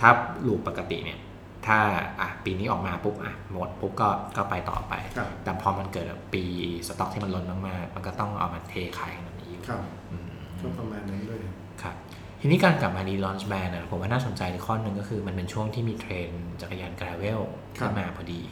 [0.00, 0.10] ถ้า
[0.46, 1.18] ลูปปกติเนี่ย
[1.66, 1.78] ถ้า
[2.20, 6.42] อะปีนี้ออกมาปุ๊บอะหมดปุ๊บก็ก็ไปต่อไปครับแต่พอมันเกิดปี
[6.86, 9.80] สต็อกที่มันล้นมากๆมันก็ต้องเอามาเทขายแบบนี้อยู่ครับ
[10.10, 10.30] อืม
[10.60, 11.38] ก็ประมาณนั้นด้วย
[11.82, 11.94] ครับ
[12.40, 17.40] ทีนี้การกลับมา relaunch แบรนด์นะผมว่าน่าสนใจในข้อหนึ่งก็คือมันเป็นช่วงที่มีเทรนด์จักรยาน gravel
[17.78, 18.42] ครับขึ้นมาพอดี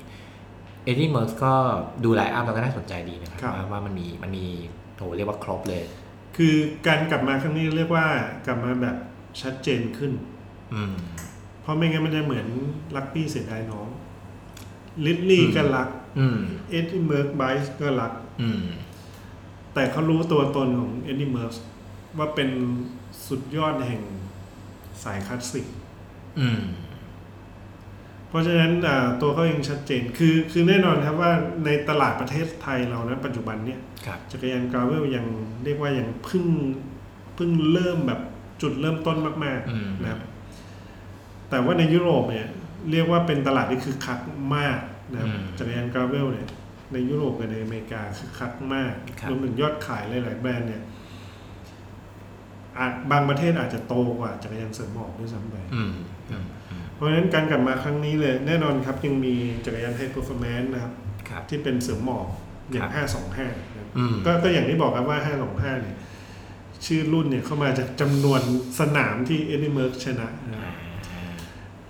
[0.85, 1.55] Eddy Merckx ก็
[2.05, 4.47] ดู line up แล้วก็น่าสนใจดีนะคครัรับบว่าว่ามันมีมันมี
[4.97, 5.83] โหเรียกว่าครบเลย
[6.37, 6.55] คือ
[6.87, 8.07] การกลับมาครั้งนี้เรียกว่า
[8.47, 8.97] กลับมาแบบ
[9.41, 10.13] ชัดเจนขึ้น
[10.75, 10.95] อืม
[11.63, 12.47] เพราะไม่งั้นมันจะเหมือน
[12.97, 13.89] รักพี่เสียดายน้อง
[15.05, 16.39] Ridley อืมก็รักอืม
[16.71, 18.13] Eddy Merckx Bikes ก็รัก
[18.43, 18.65] อืม
[19.75, 21.53] แต่เขารู้ตัวตนของ Eddy Merckx
[22.19, 22.51] ว่าเป็น
[23.27, 24.03] สุดยอดแห่ง
[25.03, 25.67] สายคลาสสิก
[26.39, 26.84] อืมเพ
[28.35, 31.33] ราะฉะนั้นอ่าตัวเขาเองชัดเจนคือคือแน่นอนครับว่า
[31.65, 35.27] ในตลาดประเทศไทยเรานะปัจจุบันเนี่ยครับจักรยาน gravel ยัง
[35.65, 36.47] เรียกว่ายังเพิ่ง
[37.35, 38.21] เพิ่งเริ่มแบบ
[38.63, 40.21] จุดเริ่มต้นมากอืมๆนะครับ
[41.51, 42.47] แต่ว่าในยุโรปเนี่ย
[42.91, 44.21] เรียกว่าเป็นตลาดที่คือคัก
[44.57, 44.79] มาก
[45.13, 46.49] นะครับอืมจักรยาน gravel เนี่ย
[46.93, 50.83] ในยุโรปกับในอเมริกาคือคักมากครับรวมถึงยอดขายหลาย ๆ แบรนด์เนี่ย
[52.79, 56.45] อาจบางประเทศอาจจะโตกว่าจักรยานเสือหมอบด้วยซ้ำไปอืมอืมอืม
[56.95, 59.35] เพราะฉะนั้นการกลับมาครั้งนี้เลยแน่นอนครับยังมี
[59.65, 60.93] จักรยาน high performance นะครับ
[61.29, 62.27] ครับ ที่เป็นเสือหมอบ
[62.71, 65.19] อย่างครับ525นะครับอืม ก็ก็อย่างที่บอกครับว่า
[65.51, 65.97] 525เนี่ย
[66.87, 68.41] ชื่อรุ่นเนี่ยเขามาจากจำนวน
[68.81, 70.75] สนามที่ Eddy Merckx ชนะนะครับ
[71.13, 71.25] อ่า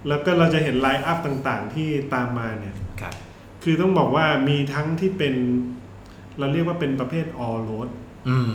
[0.08, 3.14] แล้วก็เราจะเห็น lineup ต่างๆที่ตามมาเนี่ย ครับ
[3.62, 5.34] คือต้องบอกว่ามีทั้งที่เป็น
[6.38, 7.88] เราเรียกว่าเป็นประเภท all road
[8.28, 8.54] อืม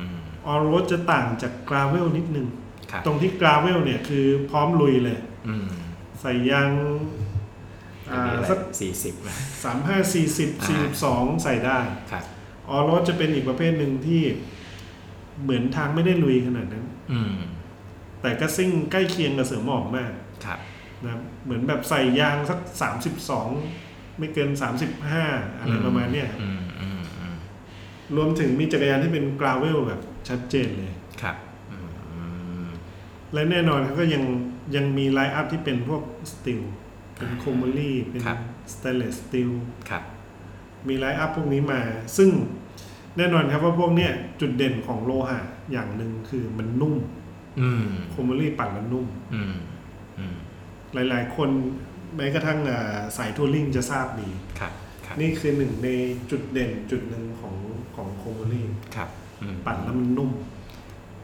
[0.00, 0.18] อืม
[0.52, 2.46] all road จะต่างจาก gravel นิดนึง
[2.90, 5.29] ครับ ตรงที่ gravel เนี่ยคือพร้อมลุยเลยอืม
[6.20, 6.70] ใส่ยาง
[8.10, 9.14] อ่าสักสี่สิบ
[9.64, 11.78] สามห้าสี่สิบสี่สิบสองใส่ได้
[12.12, 12.24] ครับ
[12.68, 14.22] all road จะเป็นอีกประเภทหนึ่งที่
[15.42, 17.34] เหมือนทางไม่ได้ลุยขนาดนั้น อืม
[18.22, 20.12] แต่ก็ซิ่งใกล้เคียงกับเสือหมอบมาก
[20.44, 20.58] ครับ
[21.02, 23.48] นะครับเหมือนแบบใส่ยางสักสามสิบสอง
[24.18, 25.24] ไม่เกินสามสิบห้า
[25.58, 27.36] อะไรประมาณเนี้ยอืมอืมอืม
[28.16, 31.36] รวมถึงมีจักรยานที่เป็น gravel แบบชัดเจนเลยครับ
[31.72, 31.78] อื
[32.64, 32.66] ม
[33.32, 34.22] และแน่นอนเขาก็ยัง
[34.76, 36.60] ยังมี lineup ที่เป็นพวก steel
[37.16, 38.22] เป็น chromoly เป็น
[38.74, 39.50] stainless steel
[39.90, 40.02] ครับ
[40.88, 41.80] มี lineup พวกนี้มา
[42.16, 42.30] ซึ่ง
[43.16, 45.40] แน่นอนครับว่าพวกเนี้ยจุดเด่นของโลหะ
[45.72, 46.94] อย่างหนึ่งคือมันนุ่ม
[47.60, 49.54] อืม chromoly ปั่นแล้วนุ่มอืม
[50.18, 50.36] อืม
[50.94, 51.48] หลาย ๆ คน
[52.16, 54.72] แม้กระทั่งอ่าสาย touring จะทราบดีครับ
[55.06, 55.88] ครับนี่คือหนึ่งใน
[56.30, 57.54] จุดเด่นจุดหนึ่งของ
[57.94, 58.66] ของ chromoly
[58.96, 59.08] ครับ
[59.42, 60.30] อืมปั่นแล้วมันนุ่ม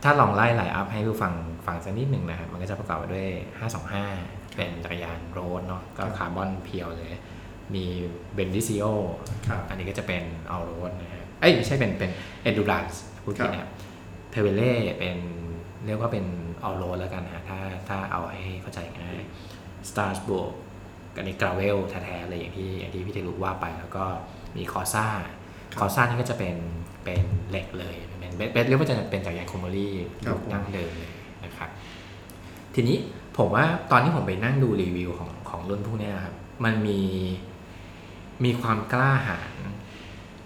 [0.03, 1.33] ถ้าลองไล่ lineup ให้ผู้ฟัง
[1.67, 3.27] ฟังสักนิดหนึ่งนะครับ มันก็จะประกอบไปด้วย
[3.93, 7.09] 525 เป็นจักรยาน road เนาะก็คาร์บอน pure เลย
[7.75, 7.85] มี
[8.35, 8.85] Mendrisio
[9.49, 12.11] ครับอันนี้ก็จะเป็น all road นะฮะเอ้ยไม่ใช่เป็นเป็น
[12.43, 12.95] endurance
[13.25, 13.71] พูดผิดนะครับ
[14.31, 15.19] Pévèle เป็น
[15.87, 16.27] เรียกว่าเป็น
[16.65, 17.59] all road แล้วกันนะฮะถ้า
[17.89, 19.21] ถ้าเอาให้เข้าใจง่าย
[19.89, 20.51] Strasbourg
[21.17, 24.05] อันนี้ gravel แท้ๆเลยอย่างที่อย่างที่พี่เทลุว่าไปแล้วก็
[24.57, 26.57] มี Corsa Corsa นี่ก็จะเป็น
[27.05, 29.93] เป็นเหล็กเลยเป็นเป็นเป็นเรียกว่าจะเป็นจักรยาน chromoly
[30.27, 31.16] ครับยุคดั้งเดิมเลยนะครับ
[32.79, 32.99] ทีนี้
[33.37, 37.01] ผมว่าตอนที่ผมไปนั่งดูรีวิวของของรุ่นพวกเนี้ยครับ มันมี
[38.45, 39.53] มีความกล้าหาญ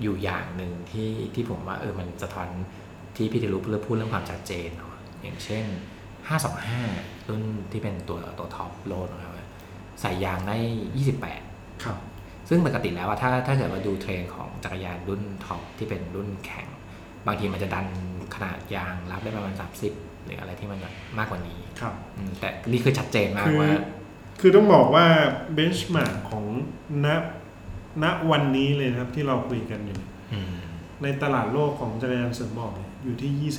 [0.02, 2.48] อยู่อย่างหนึ่งที่ที่ผมว่าเออมันสะท้อน
[3.16, 5.64] ที่พี่เทลุเลือกพูดเรื่องความชัดเจนเนาะอย่างเช่น
[6.46, 9.34] 525 รุ่นที่เป็นตัวตัวท็อป road นะครับ
[10.00, 10.56] ใส่ยางได้
[11.20, 11.98] 28 ครับ
[12.48, 16.66] ซึ่งปกติแล้วว่าถ้าถ้าเกิดว่าดูเทรนด์ของจักรยานรุ่นท็อปที่เป็นรุ่นแข่ง
[17.26, 17.86] บางทีมันจะดัน
[18.34, 19.54] ขนาดยางรับได้ประมาณ
[19.90, 23.70] 30 หรืออะไรที่มันแบบมากกว่านี้ ครับอืมแต่นี่คือชัดเจนมากคือว่า
[24.40, 25.06] คือต้องบอกว่า
[25.54, 26.44] benchmark ของ
[27.04, 27.06] ณ
[28.02, 30.52] ณวันนี้เลยนะครับ ที่เราคุยกันอยู่เนี่ยอืม
[31.02, 33.52] ในตลาดโลกของจักรยานเสือหมอบเนี่ยอยู่ที่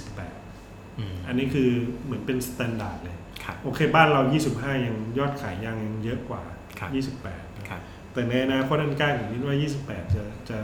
[0.50, 1.70] 28อืมอันนี้คือ
[2.04, 4.22] เหมือนเป็น standard เลยครับโอเคบ้านเรา
[4.54, 6.42] 25 ยังยอดขายยังยังเยอะกว่า
[6.80, 6.90] ครับ
[7.24, 10.58] 28นะครับครับแต่ในอนาคตอันใกล้ผมคิดว่า 28 จะจะ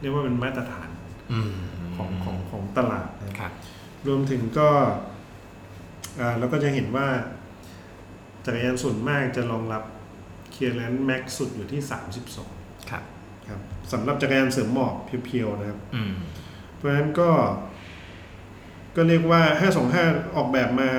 [0.00, 0.88] เรียกว่าเป็นมาตรฐาน
[1.32, 1.52] อืม
[1.96, 3.52] ของของของตลาดนะครับครับ
[4.06, 4.94] รวมถึงก็อ่า
[6.38, 7.08] เราก็จะเห็นว่า
[8.44, 9.82] จักรยานส่วนมากจะรองรับ
[10.52, 11.80] เคลียร์แลนด์แม็กสุดอยู่ที่
[12.34, 13.02] 32 ครับ
[13.48, 13.60] ครับ
[13.92, 14.94] สำหรับจักรยานเสริมหมอบ
[15.24, 16.12] เพียวๆนะครับอืม
[16.76, 17.30] เพราะฉะนั้นก็
[18.96, 19.42] ก็เรียกว่า
[19.90, 20.90] 525 ออกแบบมา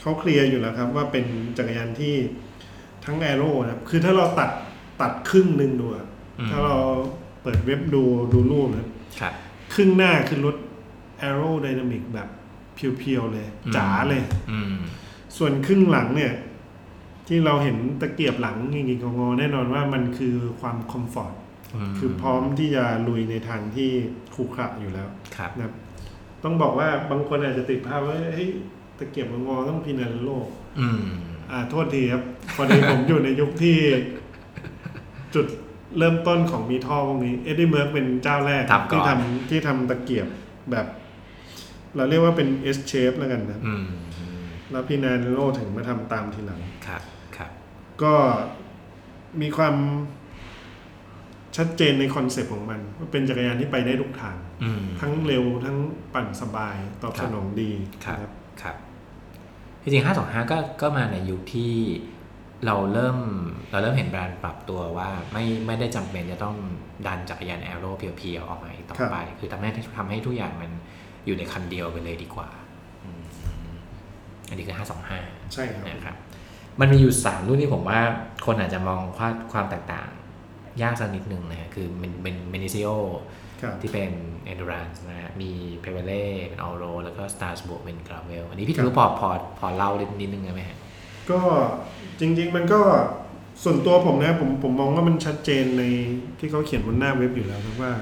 [0.00, 1.24] เขาเคลียร์อยู่แล้วครับ ว่าเป็น
[1.58, 2.14] จักรยานที่
[3.04, 4.50] ทั้งแอโร่นะครับ คือถ้าเราตัด
[5.00, 6.06] ตัดครึ่งหนึ่งดูอะ
[6.38, 6.76] อืมถ้าเรา
[7.42, 8.02] เปิดเว็บดู
[8.32, 8.88] ดูรูปนะครับ
[9.20, 9.32] ครับ
[9.74, 10.56] ครึ่งหน้าคือรถ
[11.22, 12.28] Aero Dynamic แบบ
[12.74, 14.74] เพียวๆเลยอืมจ๋าเลยอืม
[15.36, 16.32] ส่วนครึ่งหลังเนี่ย
[17.28, 21.34] ที่เราเห็นตะเกียบหลังงิงๆงอๆแน่นอนว่ามันคือความคอมฟอร์ต
[21.90, 23.90] มคือพร้อมที่จะลุยในทางที่
[24.34, 25.72] ขรุขระอยู่แล้วครับนะครับ
[26.44, 28.50] ต้องบอกว่าบางคนอาจจะติดภาพว่าเฮ้ย
[28.98, 30.30] ตะเกียบงอๆต้อง Pinarello
[30.80, 31.02] อืม
[31.50, 32.22] อ่าโทษทีครับ
[32.56, 33.76] พอดีผมอยู่ในยุคที่
[35.34, 35.46] จุด
[35.98, 40.26] เริ่มต้นของมีท่อพวกนี้ Eddy Merckx เป็นเจ้าแรกทำก่อนที่ทำที่ทำตะเกียบ
[40.70, 40.86] แบบ
[41.96, 43.86] เราเรียกว่าเป็น S shape แล้วกันนะอืม
[44.70, 47.02] แล้ว Pinarello ถึงมาทำตามทีหลังครับ
[47.36, 47.50] ครับ
[48.02, 48.14] ก็
[49.40, 49.74] มีความ
[51.56, 55.76] ชัดเจนในคอนเซปต์ของมันว่าเป็นจักรยานที่ไปได้ทุกทางอืมทั้งเร็วทั้ง
[56.14, 57.70] ปั่นสบายตอบครัสบนองดี
[58.04, 58.32] ครับนะครับ
[58.62, 58.76] ครับ
[59.82, 61.72] จริงๆ525 ก็ก็มาในยุคที่
[62.66, 63.18] เราเริ่ม
[63.70, 66.56] เราเริ่มเห็นแบรนด์ปรับตัวว่าไม่ไม่ได้จำเป็นจะต้อง
[67.06, 70.70] ดันจักรยานแอโร่เพียวๆออกมาอีกต่อไป คือทำให้ทำให้ทุกอย่างมัน
[71.26, 72.48] อยู่ในคันเดียวไปเลยดีกว่า
[73.04, 73.22] อืม
[74.48, 74.76] อันนี้คือ
[75.14, 76.16] 525ใช่ครับนะครับ
[76.80, 78.00] มันมีอยู่3รุ่นที่ผมว่า
[78.46, 80.08] คนอาจจะมองความความแตกต่าง
[80.82, 82.88] ยากสักนิดหนึ่งนะฮะคือเป็นเป็น Mendrisio
[83.62, 84.10] ครับที่เป็น
[84.52, 85.50] endurance นะฮะมี
[85.84, 90.78] p e v e l e เป็น all road แล้วก็ Strasbourg เป็น gravel อันนี้พี่ครับถือพอพอพอเล่านิดนึงได้ไหมฮะ
[91.30, 91.40] ก็
[92.20, 92.80] จริง ๆ มันก็
[93.62, 95.82] ส่วนตัวผมนะผมผมมองว่ามันชัดเจนใน
[96.38, 98.00] ที่เขาเขียนบนหน้าเว็บอยู่แล้วครับว่าอ่า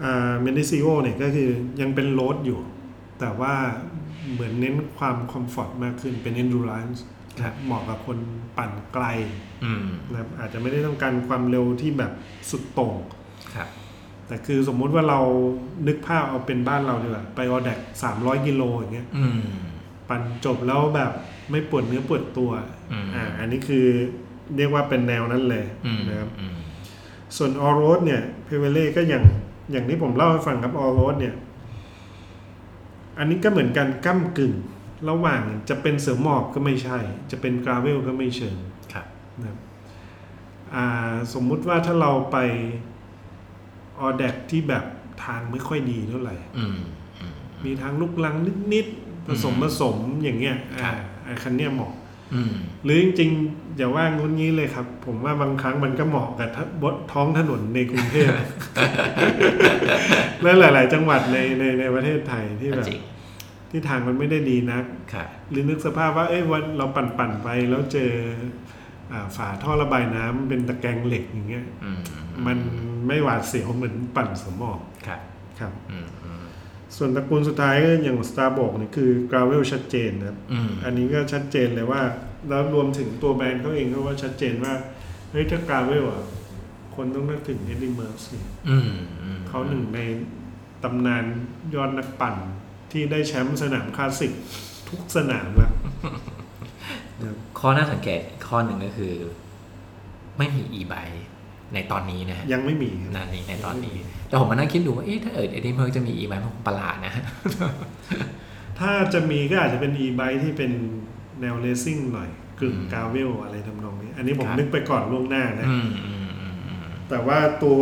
[0.00, 2.60] Mendrisio เนี่ยก็คือยังเป็น road อยู่
[3.20, 3.54] แต่ว่า
[4.32, 6.98] เหมือนเน้นความ comfort มากขึ้นเป็น endurance
[7.42, 8.18] ครับเหมาะกับคน
[8.56, 9.04] ปั่นไกล
[9.64, 12.12] อืมนะครับอาจจะไม่ได้ต้องการความเร็วที่แบบ
[12.50, 12.96] สุดโต่ง
[13.54, 13.68] ครับ
[14.28, 15.20] แต่คือสมมุติว่าเรา
[15.86, 19.40] นึกภาพเอาเป็นบ้านเราดีกว่าไปออแดกสามร้อยกิโลอย่างเงี้ยอืม
[20.08, 21.12] ปั่นจบแล้วแบบ
[21.50, 22.50] ไม่ปวดเนื้อปวดตัว
[22.92, 23.86] อืมอ่าอันนี้คือ
[24.56, 26.56] เรียกว่าเป็นแนวนั้นเลยอืมนะครับอืม
[27.36, 29.24] ส่วนออโรสเนี่ยเพเวเล่ก็อย่าง
[29.70, 31.34] อย่างที่ผมเล่าให้ฟังครับออโรสเนี่ย
[33.18, 34.54] อันนี้ก็เหมือนกันก้ากึ่ง
[35.08, 36.98] ระหว่างจะเป็นเสือหมอบก็ไม่ใช่
[37.30, 38.56] จะเป็นกราเวลก็ไม่เชิง
[38.92, 39.06] ครับ
[39.42, 39.56] นะครับ
[40.74, 42.36] อ่าสมมุติว่าถ้าเราไป
[44.00, 44.84] ออแดกที่แบบ
[45.24, 46.78] ทางไม่ค่อยดีเท่าไหร่อืม
[47.20, 48.36] อืมมีทางลุกลัง
[48.74, 52.05] นิดๆผสมผสมอย่างเงี้ยครัอ่าบไอ้คันเนี้ยเหมาะอืม
[52.84, 58.30] หรือจริงๆอย่าว่างุ้นงี้เลยครับ ผมว่าบางครั้งมันก็เหมาะกับทะบนท้องถนนในกรุงเทพ
[60.42, 63.02] และหลาย ๆ จังหวัดในในในประเทศไทยที่แบบจริง
[63.70, 68.12] ที่ทางมันไม่ได้ดีนักครับหรือนึกสภาพว่าเอ้ยวันเราปั่นปั่นๆไปแล้วเจอ
[69.12, 72.00] อ่าฝาท่อระบายน้ำเป็นตะแกรงเหล็กอย่างเงี้ยอืม
[72.46, 72.58] มัน
[73.06, 75.20] ไม่หวาดเสียวเหมือนปั่นสมองครับ
[75.58, 76.25] ครับอืมอืม
[76.96, 82.02] ส่วนตระกูลสุดท้ายก็อย่าง Starbucks นี่คือกราเวลชัดเจนนะครับอืมอันนี้ก็ชัดเจนเลยว่า
[82.48, 84.74] แล้วรวมถึงตัวแบรนด์เขาเองก็ว่าชัดเจนว่า
[85.30, 86.22] เฮ้ยถ้ากราเวลอะ
[86.96, 88.22] คนต้องนึกถึง Eddy Merckx
[88.68, 88.90] อืม
[89.22, 90.00] อืมเขาหนึ่งใน
[90.84, 91.24] ตำนาน
[91.74, 92.34] ยอดนักปั่น
[92.92, 94.32] ที่ได้แชมป์สนามคลาสสิก
[94.88, 99.14] ทุกสนามแล้วข้อน่าสังเกตข้อหนึ่งก็คือ
[100.38, 100.94] ไม่มี e ีไบ
[101.74, 103.96] ในตอนนี้นะฮะยังไม่มีครับนั่นนี่ในตอนนี้
[104.28, 107.24] แต่ผมมานั่งคิดดูว่าเอ๊ะถ้าเออ Eddy Merckx จะมีอีกไหมมันคงประหลาดนะฮะ
[108.78, 110.72] ถ้าจะมีก็อาจจะเป็น e-bike ที่เป็น
[111.40, 117.80] แนว racing หน่อยกึ่งอืมกาเวลอะไรทำนองนี้ อันนี้ผมครับนึกไปก่อนล่วงหน้านะอืมอืมอืมอืมแต่ว่าตัว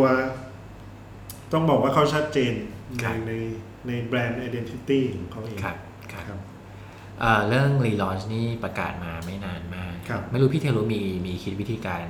[1.53, 2.53] ต้องบอกว่าเขาชัดเจน
[3.03, 3.33] คในรับใน
[3.87, 5.77] ในแบรนด์ identity ของเขาเองครับ
[6.13, 6.39] ครับครับ
[7.19, 12.05] เอ่อเรื่องรีลอนช์นี่ประกาศมาไม่นานมากครับไม่รู้พี่เทรู้มีมีคิดวิธีการ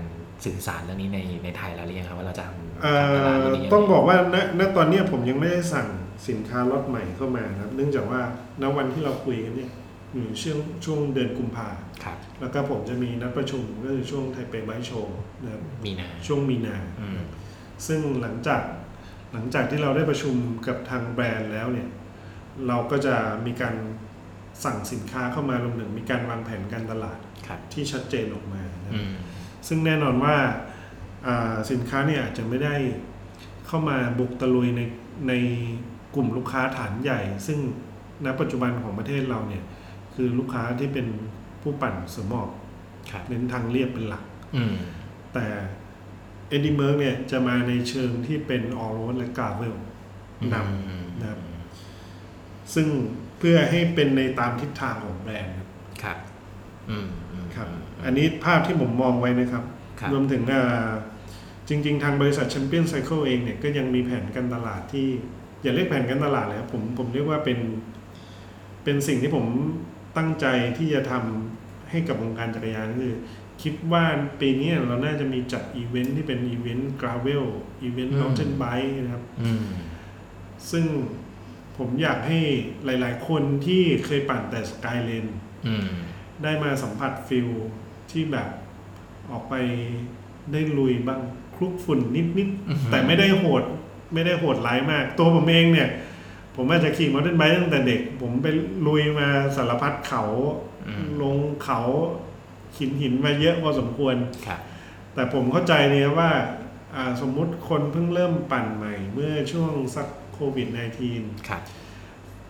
[0.46, 5.88] สื่อสารเรื่องนี้ในในไทยแล้วหรือยังครับว่าเราจะทำเอ่ทำตลาดอเรื่องนี้ยังไงต้องบอกว่าณณตอนเนี้ยผมยังไม่ได้สั่ง
[6.30, 8.22] สินค้าล็อตใหม่เข้ามานะครับ เนื่องจากว่า
[8.62, 9.72] ณวันที่เราคุยกันเนี่ย
[10.14, 11.70] อยู่ช่วงช่วงเดือนกุมภา
[12.04, 17.22] ครับแล้วก็ผมจะมีนัดประชุมก็คือช่วงไทเปไบโชว์นะครับมีนาช่วงมีนาอืม
[17.88, 18.62] ซึ่งหลังจาก
[19.34, 20.36] หลังจากที่เราได้ประชุม
[20.68, 21.90] กับทางแบรนด์แล้วเนี่ย
[22.68, 23.16] เราก็จะ
[23.46, 23.76] มีการ
[24.66, 29.14] สั่งสินค้าเข้ามารวมถึงมีการวางแผนการตลาดครับที่ชัดเจนออกมานะอืม
[29.68, 30.36] ซึ่งแน่นอนว่า
[31.28, 32.76] อ่าสินค้าเนี่ยอาจจะไม่ได้
[33.68, 34.82] เข้ามาบุกตะลุยใน
[35.28, 35.34] ใน
[36.16, 37.60] กลุ่มลูกค้าฐานใหญ่ ซึ่ง
[38.26, 39.64] ณปัจจุบันของประเทศเราเนี่ย
[40.16, 41.08] คือลูกค้าที่เป็น
[41.62, 42.50] ผู้ปั่นเสือหมอบ
[43.12, 44.24] ครับเน้นทางเรียบเป็นหลัก
[44.56, 44.76] อืม
[45.34, 45.46] แต่
[46.50, 49.76] Eddy Merckx เนี่ยจะมาในเชิงที่เป็น all road และ gravel
[50.54, 51.40] นำนะครับ
[52.74, 52.88] ซึ่ง
[53.40, 55.70] เพื่อให้เป็นในตามทิศทางของแบรนด์ครับ
[56.04, 56.18] ครับ
[56.90, 57.68] อืมอืมครับ
[58.06, 59.64] อันนี้ภาพที่ผมมองไว้นะครับ
[60.00, 60.90] ครับรวมถึงอ่า
[61.70, 65.08] จริง ๆ ทางบริษัท Champion Cycle เองเนี่ยก็ยังมีแผนการตลาดที่
[65.64, 67.60] อย่าเรียกแผนการตลาดเลยครับผมผมเรียกว่าเป็น
[68.84, 69.46] เป็นสิ่งที่ผม
[70.18, 70.46] ตั้งใจ
[70.78, 73.16] ที่จะทำให้กับวงการจักรยานคือ
[73.64, 74.04] คิดว่า
[74.42, 77.46] ปีนี้เราน่าจะมีจัดอีเวนท์ที่เป็นอีเวนต์กราเวล
[77.84, 79.66] อีเวนต์มอ u เทนไบค์นะครับอืม
[80.72, 80.86] ซึ่ง
[81.78, 82.40] ผมอยากให้
[82.86, 85.26] หลาย ๆ คนที่เคยปั่นแต่ Sky Lane
[85.68, 85.88] อืม
[86.44, 87.50] ได้มาสัมผัสฟิล
[88.12, 88.48] ที่แบบ
[89.32, 89.54] ออกไป
[90.52, 91.22] ได้ลุยบ้าง
[91.56, 93.64] คลุกฝุ่นนิดอือหือๆแต่ไม่ได้โหด
[94.14, 95.90] ไม่ได้โหดร้ายมาก ตัวผมเองเนี่ย
[96.56, 98.48] ผมอาจจะขี่มอเตอร์ไบค์ตั้งแต่เด็ก ผมไป
[98.88, 100.24] ลุยมาสารพัดเขา
[100.88, 101.82] อืมลงเขา
[102.78, 104.60] หินหินมาเยอะพอสมควรครับ
[105.14, 106.30] แต่ผมเข้าใจเนี่ยว่า
[106.96, 110.68] อ่าสมมุติคนเพิ่งเริ่มปั่นใหม่ เมื่อช่วงสักโควิด
[111.08, 111.62] -19 ครับ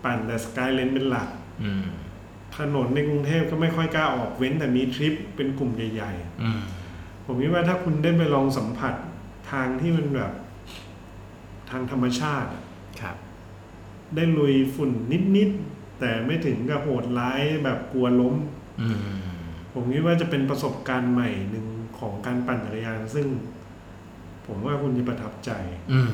[0.04, 1.30] ปั่นแต่สกายเลนเป็นหลัก
[1.64, 1.86] อืม
[2.58, 6.12] ถนนในกรุงเทพก็ไม่ค่อยกล้าออกเว้นแต่มีทริปเป็นกลุ่มใหญ่
[6.44, 8.94] อืมๆผมคิดว่าถ้าคุณได้ไปลองสัมผัส
[9.52, 10.32] ทางที่มันแบบ
[11.70, 12.64] ทางธรรมชาติอะ
[13.02, 13.16] ครับ
[14.16, 14.92] ได้ลุยฝุ่น
[15.38, 18.36] นิดๆแต่ไม่ถึงกับโหดร้ายแบบกลัวล้ม
[18.82, 18.98] อืม
[19.74, 21.68] ผมคิดว่าจะเป็นประสบการณ์ใหม่หนึ่ง
[22.00, 23.28] ของการปั่นจักรยานซึ่ง
[24.48, 25.52] ผมว่าคุณจะประทับใจ
[25.94, 26.14] อืม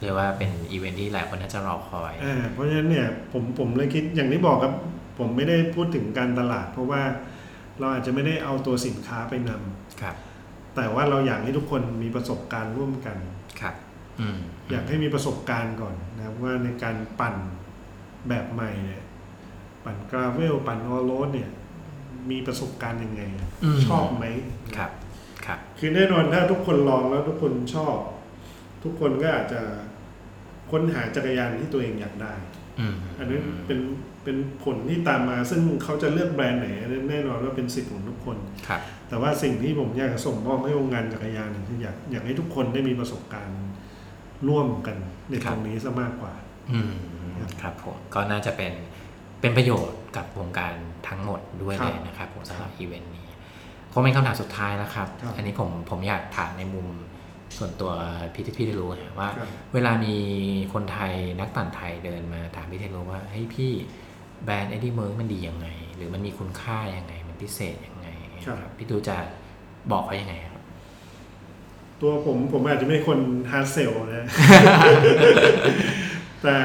[0.00, 4.74] เรียกว่าเป็นอีเวนท์ที่หลายคนน่าจะรอคอยอ่าเพราะฉะนั้นเนี่ย ผมผมเลยคิดอย่างที่บอกครับ
[5.18, 7.02] ผมไม่ได้พูดถึงการตลาด เพราะว่า
[7.78, 10.16] เราอาจจะไม่ได้เอาตัวสินค้าไปนำครับ
[10.76, 13.16] แต่ว่าเราอยากให้ทุกคนมีประสบการณ์ร่วมกัน
[13.60, 13.74] ครับ
[14.20, 14.38] อืม
[14.70, 17.34] อยากให้มีประสบการณ์ก่อนนะครับว่าในการปั่น
[18.28, 19.02] แบบใหม่เนี่ย
[19.84, 21.50] ปั่นกราเวลปั่นออโรดเนี่ย
[22.30, 23.22] มีประสบการณ์ยังไง
[23.76, 24.24] มชอบไหม
[24.76, 24.90] ครับ
[25.46, 27.96] ครับ คือแน่นอนถ้าทุกคนลองแล้วทุกคนชอบ
[28.84, 29.60] ทุกคนก็อาจจะ
[30.70, 32.34] ค้นหาจักรยานที่ตัวเองอยากได้
[32.80, 33.78] อืมอันนั้นเป็น
[34.24, 38.36] เป็นผลที่ตามมา ซึ่งเขาจะเลือกแบรนด์ไหนอันนั้นแน่นอนว่าเป็นสิทธิ์ของทุกคน
[38.68, 43.62] ครับแต่ว่าสิ่งที่ผมอยากจะส่งมอบให้วงการจักรยานเนี่ยคืออยากอยากให้ทุกคนได้มีประสบการณ์
[44.48, 44.96] ร่วมกัน
[45.30, 46.34] ในครัตบรงนี้ซะมากกว่า
[46.72, 46.94] อืม
[47.62, 48.72] ครับผมก็น่าจะเป็น
[49.40, 50.74] เป็นประโยชน์กับวงการ
[51.08, 53.26] ทั้งหมดด้วยครับเลยนะครับผมสำหรับอีเวนต์นี้
[53.92, 56.86] คงเป็นคำถามสุดท้ายแล้วครับครับ อันนี้ผมผมอยากถามในมุม
[57.58, 57.92] ส่วนตัว
[58.34, 60.14] พี่ที่พี่ได้รู้นะว่าครับเวลามี
[60.72, 63.72] คนไทยนักปั่นไทยเดินมาถามพี่เทโรว่าเฮ้ยพี่
[64.44, 65.66] แบรนด์ Eddy Merckx มันดียังไง
[65.96, 68.08] หรือมันมีคุณค่ายังไง มันพิเศษยังไง
[68.44, 69.16] ครับพี่ตูจะ
[69.90, 70.62] บอกเขายังไงครับ
[72.00, 73.18] ตัวผมผมอาจจะไม่ใช่คน
[73.50, 74.26] hard sell นะ
[76.42, 76.56] แต่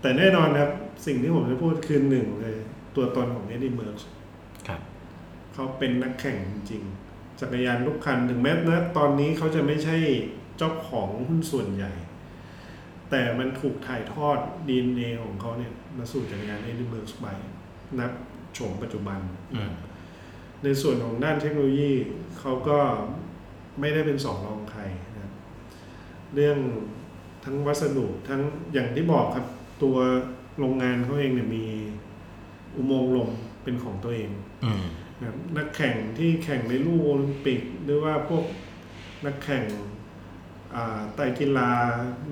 [0.00, 0.70] แต่แน่นอนครับ
[1.06, 2.56] สิ่งที่ผมจะพูดคือหนึ่งเลย
[2.96, 3.98] ตัวตนของ Eddy Merckx
[4.68, 4.80] ครับ
[5.54, 9.96] เขาเป็นนักแข่งจริงๆจักรยานทุกคันถึงแม้นะตอนนี้เขาจะไม่ใช่
[10.58, 11.92] เจ้าของหุ้นส่วนใหญ่
[13.10, 14.38] แต่มันถูกถ่ายทอด
[14.68, 18.12] DNA ของเขาเนี่ย มาสู่จักรยาน Eddy Merckx Bikes
[18.54, 19.20] โฉมปัจจุบัน
[19.54, 19.72] อืม
[20.64, 21.92] ในส่วนของด้านเทคโนโลยี
[22.38, 22.78] เขาก็
[23.80, 24.82] ไม่ได้เป็นสองรองใคร
[25.14, 25.32] นะครับ
[26.34, 26.58] เรื่อง
[27.44, 28.40] ทั้งวัสดุทั้ง
[28.72, 29.46] อย่างที่บอกครับ
[29.82, 29.96] ตัว
[30.58, 31.64] โรงงานเขาเองเนี่ยมี
[32.76, 33.30] อุโมงค์ลม
[33.62, 34.30] เป็นของตัวเอง
[34.64, 34.84] อืม
[35.18, 38.44] นะครับนักแข่งที่แข่งในลู่โอลิมปิก หรือว่าพวก
[39.26, 39.64] นักแข่ง
[40.74, 41.70] อ่าไตรกีฬา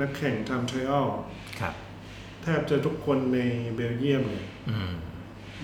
[0.00, 1.24] นักแข่งทำทริอัลครับ
[2.44, 3.38] แทบจะทุกคนใน
[3.74, 4.92] เบลเยียมเนี่ยอืม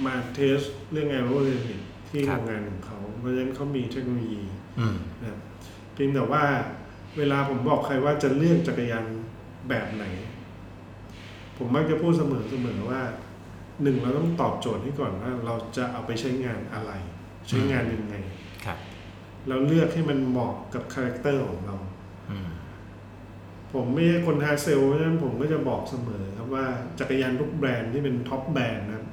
[0.04, 0.60] มา test
[0.92, 4.42] เรื่อง aerodynamic ที่โรงงานของเขา เพราะฉะนั้นเขามีเทคโนโลยี
[4.78, 5.40] อืมนะครับ
[5.94, 6.44] เพียงแต่ว่า
[7.18, 9.04] เวลาผมบอกใครว่าจะเลือกจักรยาน
[9.68, 10.04] แบบไหน
[11.56, 13.00] ผมมักจะพูดเสมอเสมอว่า
[13.82, 16.92] หนึ่งเราต้องตอบโจทย์ให้ก่อนว่าเราจะเอาไปใช้งานอะไร
[17.48, 18.14] ใช้งานยังไง
[18.64, 18.78] ครับ
[19.48, 21.76] เราเลือกให้มันเหมาะกับ character ของเรา
[22.30, 22.48] อืม
[23.74, 26.66] ผมไม่ใช่คน hard sell เพราะฉะนั้นผมก็จะบอกเสมอครับว่า
[26.98, 29.06] จักรยานทุกแบรนด์ที่เป็น top brand นะครับ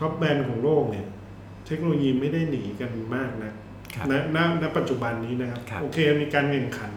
[0.00, 1.06] top brand ของโลกเนี่ย
[1.66, 3.52] เทคโนโลยีไม่ได้หนีกันมากนะ
[3.94, 6.92] ครับณณณปัจจุบันนี้นะครับครับ โอเคมีการแข่งขัน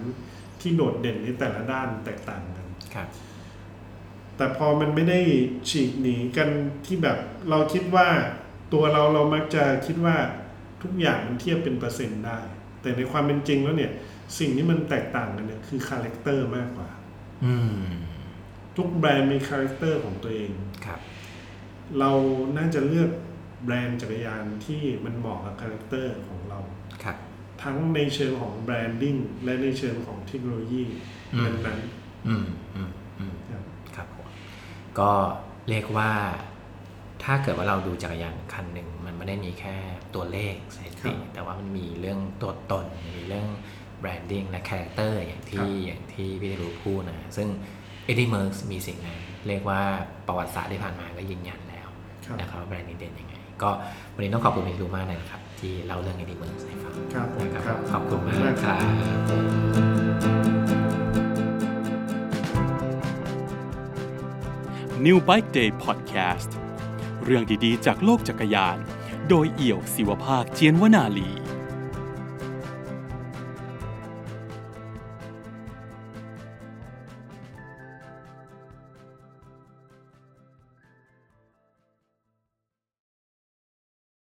[0.62, 3.08] ที่โดดเด่นในแต่ละด้านแตกต่างกันครับ
[4.38, 5.20] แต่พอมันไม่ได้
[5.70, 6.50] ฉีกหนีกัน
[6.86, 7.18] ที่แบบ
[7.50, 8.08] เราคิดว่า
[8.74, 10.16] ตัวเราเรามักจะคิดว่า
[10.84, 12.40] ทุกอย่างมันเทียบเป็นเปอร์เซ็นต์ได้
[12.82, 13.92] แต่ในความเป็นจริงแล้วเนี่ย
[14.40, 16.90] สิ่งที่มันแตกต่างกันเนี่ยคือ character มากกว่า
[17.46, 17.82] อืม
[18.78, 20.52] ทุกแบรนด์มี character ของตัวเอง
[20.86, 21.00] ครับ
[22.00, 22.12] เรา
[22.58, 23.10] น่าจะเลือก
[23.66, 26.60] แบรนด์จักรยานที่มันเหมาะกับ character ของเรา
[27.04, 27.18] ครับ
[27.64, 30.84] ทั้งในเชิงของ branding และในเชิงของเทคโนโลยี
[31.34, 31.80] อืมนั้น
[32.28, 33.64] อืมอืมอืมๆครับ
[33.96, 34.28] ครับผม
[35.00, 35.12] ก็
[35.70, 36.12] เรียกว่า
[37.24, 39.76] ถ้าเกิดว่าเราดูจักรยานคันหนึ่งมันไม่ได้มีแค่
[40.16, 43.48] ตัวเลขสถิติครับแต่ว่ามันมีเรื่องตัวตนมีเรื่อง
[44.00, 47.48] branding และ character อย่างครับอย่างที่พี่ได้รู้พูดนะซึ่ง
[48.06, 49.82] Eddy Merckx มีสิ่งนั้น เรียกว่า
[50.28, 51.88] ประวัติศาสตร์ที่ผ่านมาก็ยืนยันแล้ว
[52.26, 53.70] ครับนะครับว่าแบรนด์นี้เด่นยังไง ก็
[54.16, 58.82] วันนี้ต้องขอบคุณพี่รู้มากเลยนะครับ ที่เล่าเรื่อง Eddy Merckx ให้ฟังครับนะครับขอบคุณมากมากครับ
[65.06, 66.50] New Bike Day Podcast
[67.24, 68.78] เรื่องดีๆ จากโลกจักรยาน
[69.30, 71.30] โดยเอี่ยวศิวภาคเจียนวนาลี